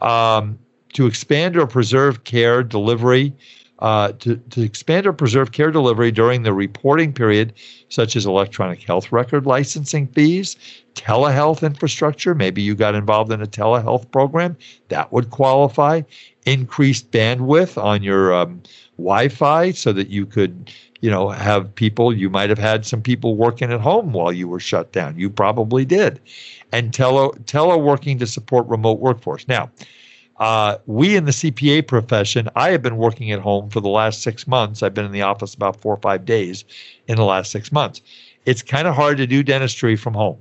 [0.00, 0.58] Um,
[0.94, 3.32] to expand or preserve care delivery,
[3.78, 7.52] uh, to, to expand or preserve care delivery during the reporting period,
[7.88, 10.56] such as electronic health record licensing fees,
[10.94, 12.34] telehealth infrastructure.
[12.34, 14.56] Maybe you got involved in a telehealth program
[14.88, 16.02] that would qualify.
[16.44, 18.62] Increased bandwidth on your um,
[18.98, 20.72] Wi Fi so that you could
[21.02, 24.48] you know, have people, you might have had some people working at home while you
[24.48, 25.18] were shut down.
[25.18, 26.20] You probably did.
[26.70, 29.46] And tele, teleworking to support remote workforce.
[29.48, 29.68] Now,
[30.38, 34.22] uh, we in the CPA profession, I have been working at home for the last
[34.22, 34.82] six months.
[34.82, 36.64] I've been in the office about four or five days
[37.08, 38.00] in the last six months.
[38.46, 40.38] It's kind of hard to do dentistry from home.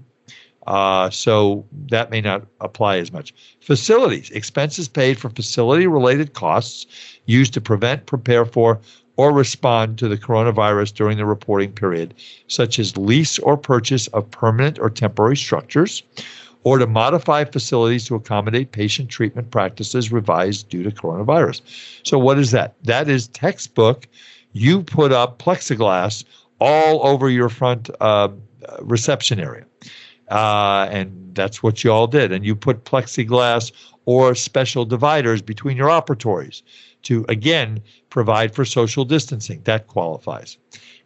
[0.68, 3.34] Uh, so that may not apply as much.
[3.62, 6.86] Facilities, expenses paid for facility related costs
[7.26, 8.80] used to prevent, prepare for,
[9.22, 12.12] or respond to the coronavirus during the reporting period,
[12.48, 16.02] such as lease or purchase of permanent or temporary structures,
[16.64, 21.62] or to modify facilities to accommodate patient treatment practices revised due to coronavirus.
[22.02, 22.74] So, what is that?
[22.84, 24.08] That is textbook.
[24.54, 26.24] You put up plexiglass
[26.60, 28.30] all over your front uh,
[28.80, 29.66] reception area.
[30.30, 32.32] Uh, and that's what you all did.
[32.32, 33.72] And you put plexiglass
[34.06, 36.64] or special dividers between your operatories
[37.04, 37.82] to, again,
[38.12, 39.62] provide for social distancing.
[39.64, 40.58] That qualifies.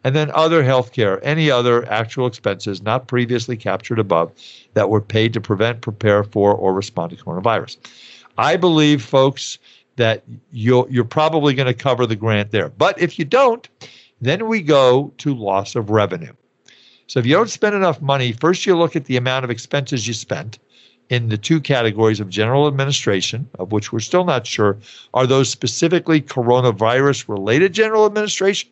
[0.04, 4.30] And then other healthcare, any other actual expenses not previously captured above
[4.74, 7.78] that were paid to prevent, prepare for, or respond to coronavirus.
[8.36, 9.58] I believe, folks,
[9.96, 12.68] that you're, you're probably going to cover the grant there.
[12.68, 13.66] But if you don't,
[14.20, 16.32] then we go to loss of revenue.
[17.06, 20.06] So if you don't spend enough money, first you look at the amount of expenses
[20.06, 20.58] you spent
[21.08, 24.76] in the two categories of general administration, of which we're still not sure,
[25.14, 28.70] are those specifically coronavirus related general administration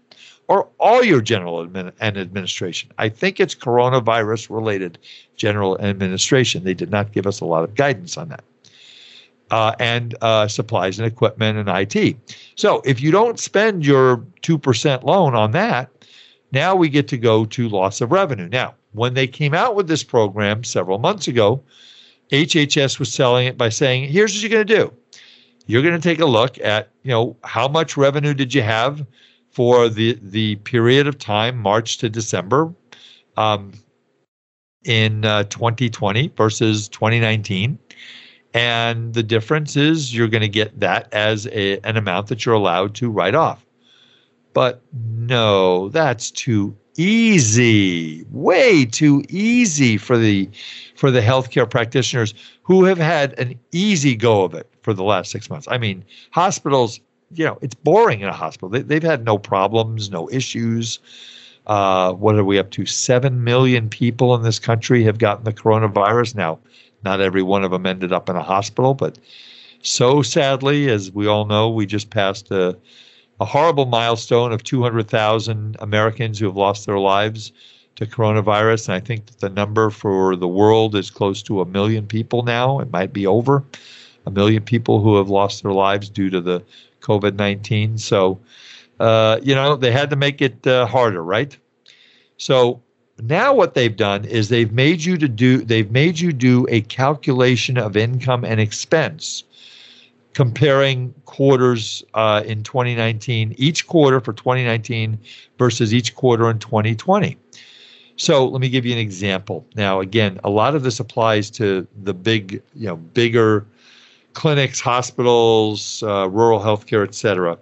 [0.49, 2.91] or all your general admin and administration?
[2.99, 4.99] I think it's coronavirus related
[5.37, 6.65] general administration.
[6.65, 8.45] They did not give us a lot of guidance on that.
[9.51, 12.17] Uh, and uh, supplies and equipment and IT.
[12.57, 15.91] So if you don't spend your 2% loan on that,
[16.51, 18.49] now we get to go to loss of revenue.
[18.49, 21.63] Now, when they came out with this program several months ago,
[22.31, 24.93] HHS was selling it by saying, here's what you're going to do.
[25.67, 29.07] You're going to take a look at, you know, how much revenue did you have
[29.51, 32.75] for the the period of time, March to December,
[33.37, 33.73] um,
[34.85, 37.79] in uh, 2020 versus 2019.
[38.53, 42.55] And the difference is you're going to get that as a, an amount that you're
[42.55, 43.65] allowed to write off.
[44.53, 50.49] But no, that's too easy, way too easy for the
[50.97, 55.31] for the healthcare practitioners who have had an easy go of it for the last
[55.31, 55.67] six months.
[55.71, 57.01] I mean, hospitals,
[57.33, 58.69] you know, it's boring in a hospital.
[58.69, 60.99] They, they've had no problems, no issues.
[61.67, 62.87] Uh, what are we up to?
[62.87, 66.35] Seven million people in this country have gotten the coronavirus.
[66.35, 66.59] Now,
[67.05, 69.19] not every one of them ended up in a hospital, but
[69.83, 72.77] so sadly, as we all know, we just passed a,
[73.41, 77.53] a horrible milestone of 200,000 Americans who have lost their lives
[77.97, 78.89] to coronavirus.
[78.89, 82.43] And I think that the number for the world is close to a million people
[82.43, 82.81] now.
[82.81, 83.65] It might be over
[84.27, 86.63] a million people who have lost their lives due to the
[87.01, 87.99] COVID 19.
[87.99, 88.39] So,
[89.01, 91.57] uh, you know, they had to make it uh, harder, right?
[92.37, 92.81] So
[93.23, 96.81] now what they've done is they've made you to do they've made you do a
[96.83, 99.45] calculation of income and expense
[100.35, 105.19] comparing quarters uh, in 2019 each quarter for 2019
[105.59, 107.37] versus each quarter in 2020
[108.17, 111.87] so let me give you an example now again a lot of this applies to
[112.03, 113.67] the big you know bigger
[114.35, 117.57] clinics hospitals uh, rural healthcare et cetera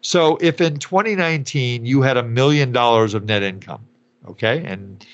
[0.00, 3.86] so if in 2019 you had a million dollars of net income
[4.28, 4.64] Okay.
[4.64, 5.04] And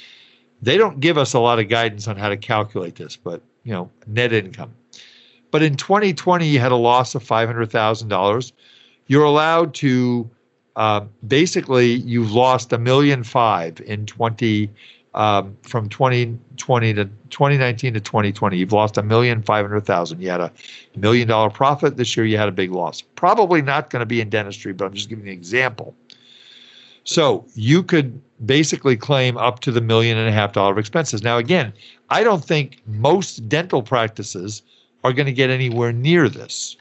[0.63, 3.73] they don't give us a lot of guidance on how to calculate this, but, you
[3.73, 4.75] know, net income.
[5.57, 8.53] But in 2020, you had a loss of $500,000.
[9.07, 10.29] You're allowed to
[10.77, 14.69] uh, basically, you've lost a million five in 20
[15.15, 18.59] um, from 2020 to 2019 to 2020.
[18.59, 20.21] You've lost a million five hundred thousand.
[20.21, 20.53] You had a
[20.95, 22.27] million dollar profit this year.
[22.27, 23.01] You had a big loss.
[23.01, 25.95] Probably not going to be in dentistry, but I'm just giving an example.
[27.05, 31.23] So you could basically claim up to the million and a half dollar expenses.
[31.23, 31.73] Now, again,
[32.11, 34.61] I don't think most dental practices
[35.07, 36.77] are going to get anywhere near this.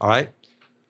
[0.00, 0.30] All right.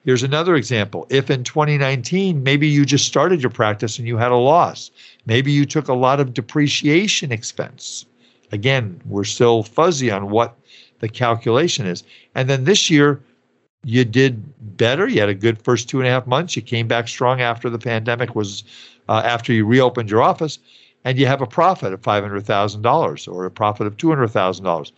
[0.04, 1.06] Here's another example.
[1.08, 4.90] If in 2019, maybe you just started your practice and you had a loss,
[5.26, 8.04] maybe you took a lot of depreciation expense.
[8.50, 10.56] Again, we're still fuzzy on what
[10.98, 12.02] the calculation is.
[12.34, 13.22] And then this year,
[13.84, 14.42] you did
[14.76, 15.06] better.
[15.06, 16.56] You had a good first two and a half months.
[16.56, 18.64] You came back strong after the pandemic was,
[19.08, 20.58] uh, after you reopened your office,
[21.04, 24.08] and you have a profit of five hundred thousand dollars or a profit of two
[24.08, 24.92] hundred thousand dollars.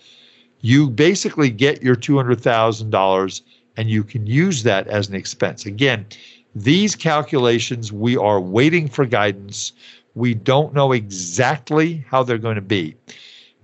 [0.62, 3.42] You basically get your two hundred thousand dollars,
[3.76, 5.66] and you can use that as an expense.
[5.66, 6.06] Again,
[6.54, 9.72] these calculations we are waiting for guidance.
[10.14, 12.94] We don't know exactly how they're going to be.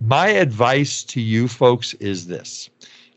[0.01, 2.71] My advice to you folks is this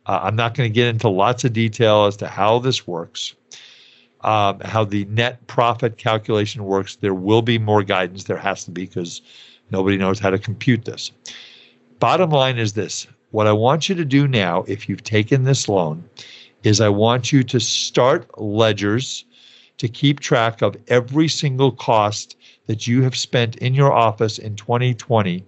[0.06, 3.36] uh, I'm not going to get into lots of detail as to how this works,
[4.22, 6.98] um, how the net profit calculation works.
[6.98, 8.26] There will be more guidance.
[8.26, 9.22] There has to be because
[9.72, 11.12] nobody knows how to compute this.
[12.00, 15.68] Bottom line is this what I want you to do now, if you've taken this
[15.68, 16.04] loan,
[16.64, 19.26] is I want you to start ledgers
[19.78, 22.36] to keep track of every single cost
[22.68, 25.44] that you have spent in your office in 2020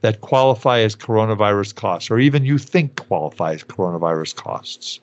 [0.00, 5.00] that qualify as coronavirus costs, or even you think qualify as coronavirus costs.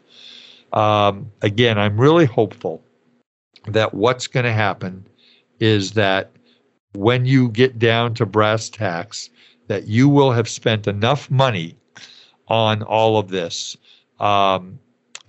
[0.74, 2.84] Um, again, I'm really hopeful
[3.68, 5.06] that what's going to happen
[5.60, 6.32] is that
[6.94, 9.30] when you get down to brass tacks,
[9.68, 11.76] that you will have spent enough money
[12.54, 13.76] on all of this
[14.20, 14.78] um,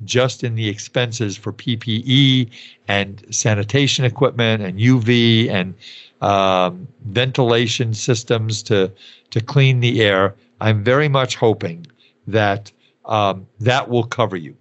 [0.05, 2.51] just in the expenses for PPE
[2.87, 5.75] and sanitation equipment and UV and
[6.21, 8.93] um, ventilation systems to
[9.31, 10.35] to clean the air.
[10.61, 11.87] I'm very much hoping
[12.27, 12.71] that
[13.07, 14.55] um, that will cover you.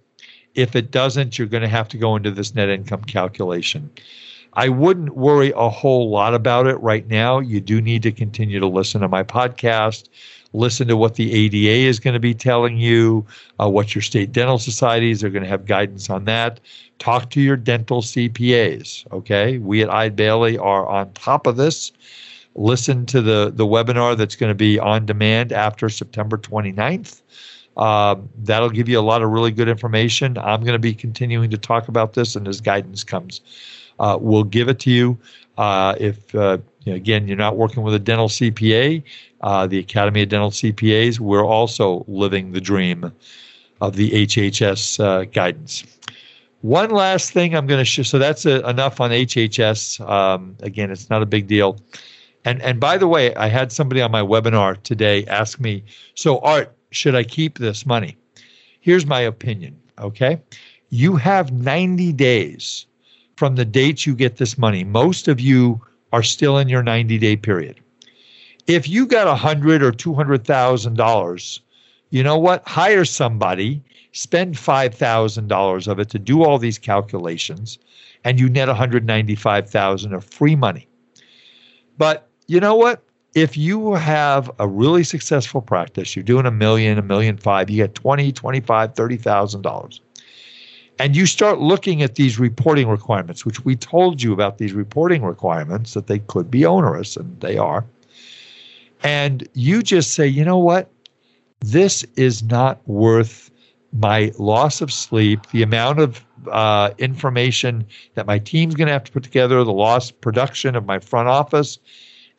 [0.54, 3.90] If it doesn't, you're going to have to go into this net income calculation.
[4.54, 7.38] I wouldn't worry a whole lot about it right now.
[7.40, 10.08] You do need to continue to listen to my podcast,
[10.52, 13.26] listen to what the ADA is going to be telling you,
[13.60, 16.60] uh, what your state dental societies are going to have guidance on that.
[16.98, 19.10] Talk to your dental CPAs.
[19.12, 21.92] Okay, we at Eide Bailly are on top of this
[22.54, 27.20] listen to the, the webinar that's going to be on demand after September 29th.
[27.76, 30.38] Uh, that'll give you a lot of really good information.
[30.38, 33.40] I'm going to be continuing to talk about this, and as guidance comes,
[33.98, 35.18] uh, we'll give it to you.
[35.58, 39.02] Uh, if uh, again you're not working with a dental CPA,
[39.42, 43.12] uh, the Academy of Dental CPAs, we're also living the dream
[43.80, 45.84] of the HHS uh, guidance.
[46.62, 48.02] One last thing I'm going to show.
[48.02, 50.00] So that's enough on HHS.
[50.08, 51.78] Um, again, it's not a big deal.
[52.44, 55.84] And and by the way, I had somebody on my webinar today ask me,
[56.14, 58.16] "So Art, should I keep this money?"
[58.80, 60.42] Here's my opinion, okay?
[60.90, 62.84] You have 90 days
[63.36, 64.84] from the date you get this money.
[64.84, 65.80] Most of you
[66.12, 67.80] are still in your 90-day period.
[68.66, 71.60] If you got a hundred or two hundred thousand dollars,
[72.10, 72.66] you know what?
[72.66, 73.82] Hire somebody,
[74.12, 77.78] spend five thousand dollars of it to do all these calculations,
[78.24, 80.88] and you net 195,000 of free money.
[81.98, 83.02] But you know what?
[83.34, 87.76] If you have a really successful practice, you're doing a million, a million five, you
[87.76, 90.00] get 20, 25, $30,000.
[90.98, 95.22] And you start looking at these reporting requirements, which we told you about these reporting
[95.22, 97.84] requirements that they could be onerous, and they are,
[99.02, 100.90] and you just say, you know what?
[101.60, 103.50] This is not worth
[103.92, 109.04] my loss of sleep, the amount of uh, information that my team's going to have
[109.04, 111.78] to put together, the lost production of my front office,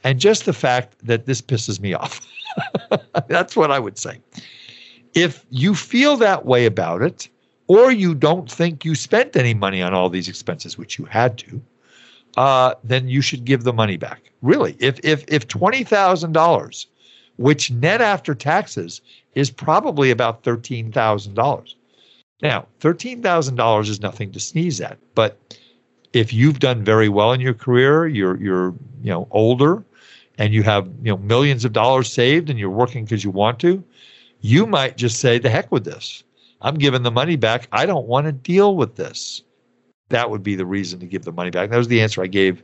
[0.03, 2.21] and just the fact that this pisses me off.
[3.27, 4.19] That's what I would say.
[5.13, 7.29] If you feel that way about it,
[7.67, 11.37] or you don't think you spent any money on all these expenses, which you had
[11.39, 11.61] to,
[12.37, 14.31] uh, then you should give the money back.
[14.41, 16.87] Really, if if if twenty thousand dollars,
[17.37, 19.01] which net after taxes
[19.33, 21.75] is probably about thirteen thousand dollars.
[22.41, 25.39] Now, thirteen thousand dollars is nothing to sneeze at, but
[26.13, 29.83] if you've done very well in your career, you're you're you know older,
[30.37, 33.59] and you have you know millions of dollars saved, and you're working because you want
[33.59, 33.83] to,
[34.41, 36.23] you might just say, "The heck with this!
[36.65, 37.69] I'm giving the money back.
[37.71, 39.41] I don't want to deal with this."
[40.09, 41.69] That would be the reason to give the money back.
[41.69, 42.61] That was the answer I gave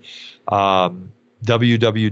[0.50, 1.12] um,
[1.46, 2.08] www.adcpa.org.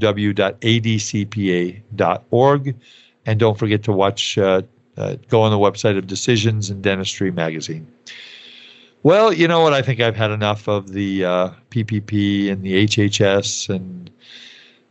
[3.26, 4.61] And don't forget to watch, uh,
[4.97, 7.86] uh, go on the website of Decisions in Dentistry magazine.
[9.03, 9.74] Well, you know what?
[9.74, 14.11] I think I've had enough of the uh, PPP and the HHS and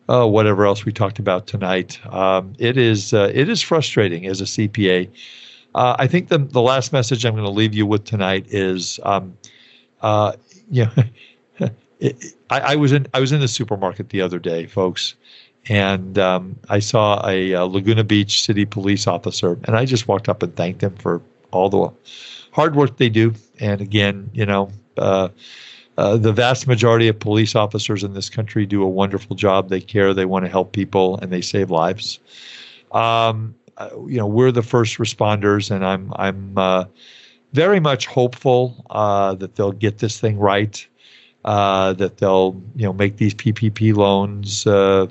[0.09, 2.05] uh, whatever else we talked about tonight.
[2.13, 5.09] Um, it is uh, it is frustrating as a CPA.
[5.77, 8.99] Uh, I think the the last message I'm going to leave you with tonight is,
[9.05, 9.37] um,
[10.03, 10.33] uh,
[10.71, 10.87] you
[11.61, 11.71] know,
[12.01, 15.15] it, I, I, was in I was in the supermarket the other day, folks,
[15.69, 20.29] and um, I saw a, a, Laguna Beach City police officer, and I just walked
[20.29, 21.21] up and thanked him for
[21.51, 21.93] all the
[22.53, 23.35] hard work they do.
[23.59, 25.29] And again, you know, uh,
[25.99, 29.69] uh, the vast majority of police officers in this country do a wonderful job.
[29.69, 32.19] They care, they want to help people, and they save lives.
[32.93, 36.85] Um, uh, you know, we're the first responders, and I'm I'm uh,
[37.53, 40.87] very much hopeful uh, that they'll get this thing right
[41.45, 44.67] uh, that they'll you know make these PPP loans.
[44.67, 45.07] Uh,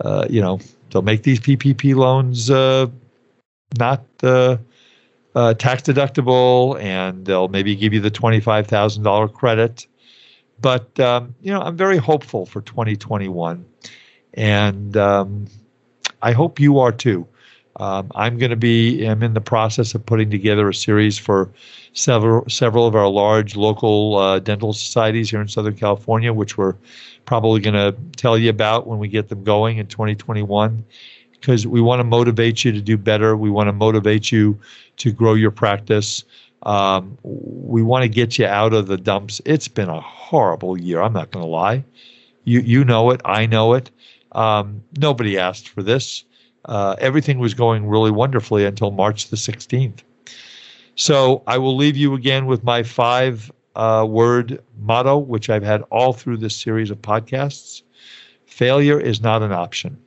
[0.00, 0.58] uh, you know
[0.90, 2.86] they'll make these PPP loans uh,
[3.78, 4.56] not uh,
[5.54, 9.86] tax deductible, and they'll maybe give you the twenty five thousand dollar credit.
[10.60, 13.64] But um, you know I'm very hopeful for 2021,
[14.34, 15.46] and um,
[16.22, 17.26] I hope you are too.
[17.78, 19.04] Um, I'm going to be.
[19.04, 21.50] I'm in the process of putting together a series for
[21.92, 26.74] several several of our large local uh, dental societies here in Southern California, which we're
[27.26, 30.84] probably going to tell you about when we get them going in 2021.
[31.32, 33.36] Because we want to motivate you to do better.
[33.36, 34.58] We want to motivate you
[34.96, 36.24] to grow your practice.
[36.62, 39.40] Um, we want to get you out of the dumps.
[39.44, 41.02] It's been a horrible year.
[41.02, 41.84] I'm not going to lie.
[42.44, 43.20] You you know it.
[43.24, 43.90] I know it.
[44.32, 46.24] Um, nobody asked for this.
[46.66, 50.02] Uh, everything was going really wonderfully until March the 16th.
[50.96, 55.82] So I will leave you again with my five uh, word motto, which I've had
[55.90, 57.82] all through this series of podcasts
[58.56, 59.98] failure is not an option.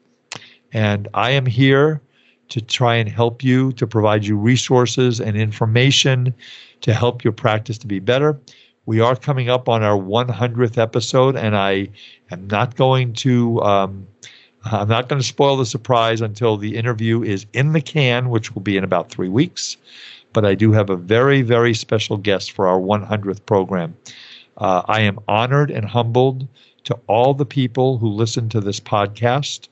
[0.74, 2.02] And I am here
[2.50, 6.34] to try and help you, to provide you resources and information
[6.82, 8.40] to help your practice to be better.
[8.88, 11.90] We are coming up on our 100th episode, and I
[12.32, 13.62] am not going to.
[13.62, 14.08] Um,
[14.66, 18.54] I'm not going to spoil the surprise until the interview is in the can, which
[18.54, 19.78] will be in about three weeks.
[20.34, 23.96] But I do have a very, very special guest for our 100th program.
[24.58, 26.48] Uh, I am honored and humbled
[26.84, 29.70] to all the people who listen to this podcast.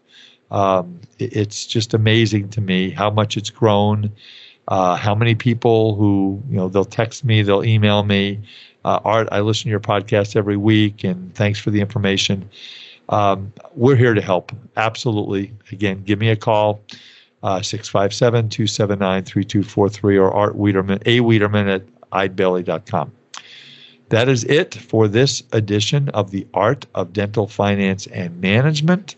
[0.49, 4.11] Um, it's just amazing to me how much it's grown.
[4.69, 8.39] Uh, how many people who you know they'll text me, they'll email me.
[8.83, 12.49] Uh, Art, I listen to your podcast every week, and thanks for the information.
[13.09, 14.51] Um, we're here to help.
[14.75, 15.53] Absolutely.
[15.71, 16.81] Again, give me a call,
[17.43, 23.11] uh, 657 279 3243 or Art Wiederman, A Wiederman at eidebailly.com.
[24.09, 29.15] That is it for this edition of the Art of Dental Finance and Management.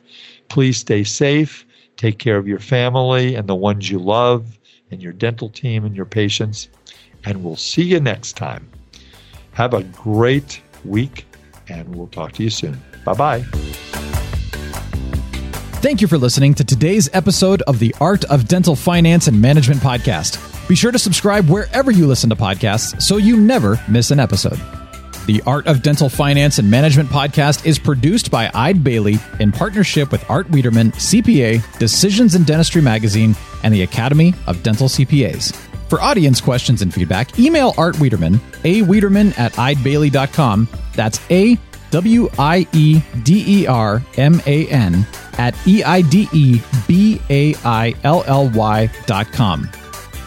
[0.48, 1.66] Please stay safe,
[1.96, 4.58] take care of your family and the ones you love,
[4.92, 6.68] and your dental team and your patients.
[7.26, 8.68] And we'll see you next time.
[9.52, 11.28] Have a great week,
[11.68, 12.82] and we'll talk to you soon.
[13.06, 13.46] Bye bye.
[15.82, 19.80] Thank you for listening to today's episode of the Art of Dental Finance and Management
[19.80, 20.38] podcast.
[20.68, 24.60] Be sure to subscribe wherever you listen to podcasts so you never miss an episode.
[25.26, 30.12] The Art of Dental Finance and Management podcast is produced by Eide Bailly in partnership
[30.12, 35.56] with Art Wiederman, CPA, Decisions in Dentistry Magazine, and the Academy of Dental CPAs.
[35.88, 40.68] For audience questions and feedback, email Art Wiederman, a Wiederman at eidebailly.com.
[40.94, 41.56] That's A
[41.92, 45.06] W I E D E R M A N
[45.38, 49.70] at E I D E B A I L L Y dot com.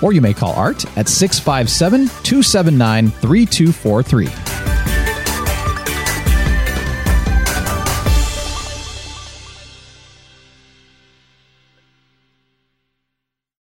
[0.03, 4.72] Or you may call Art at 657 279 3243.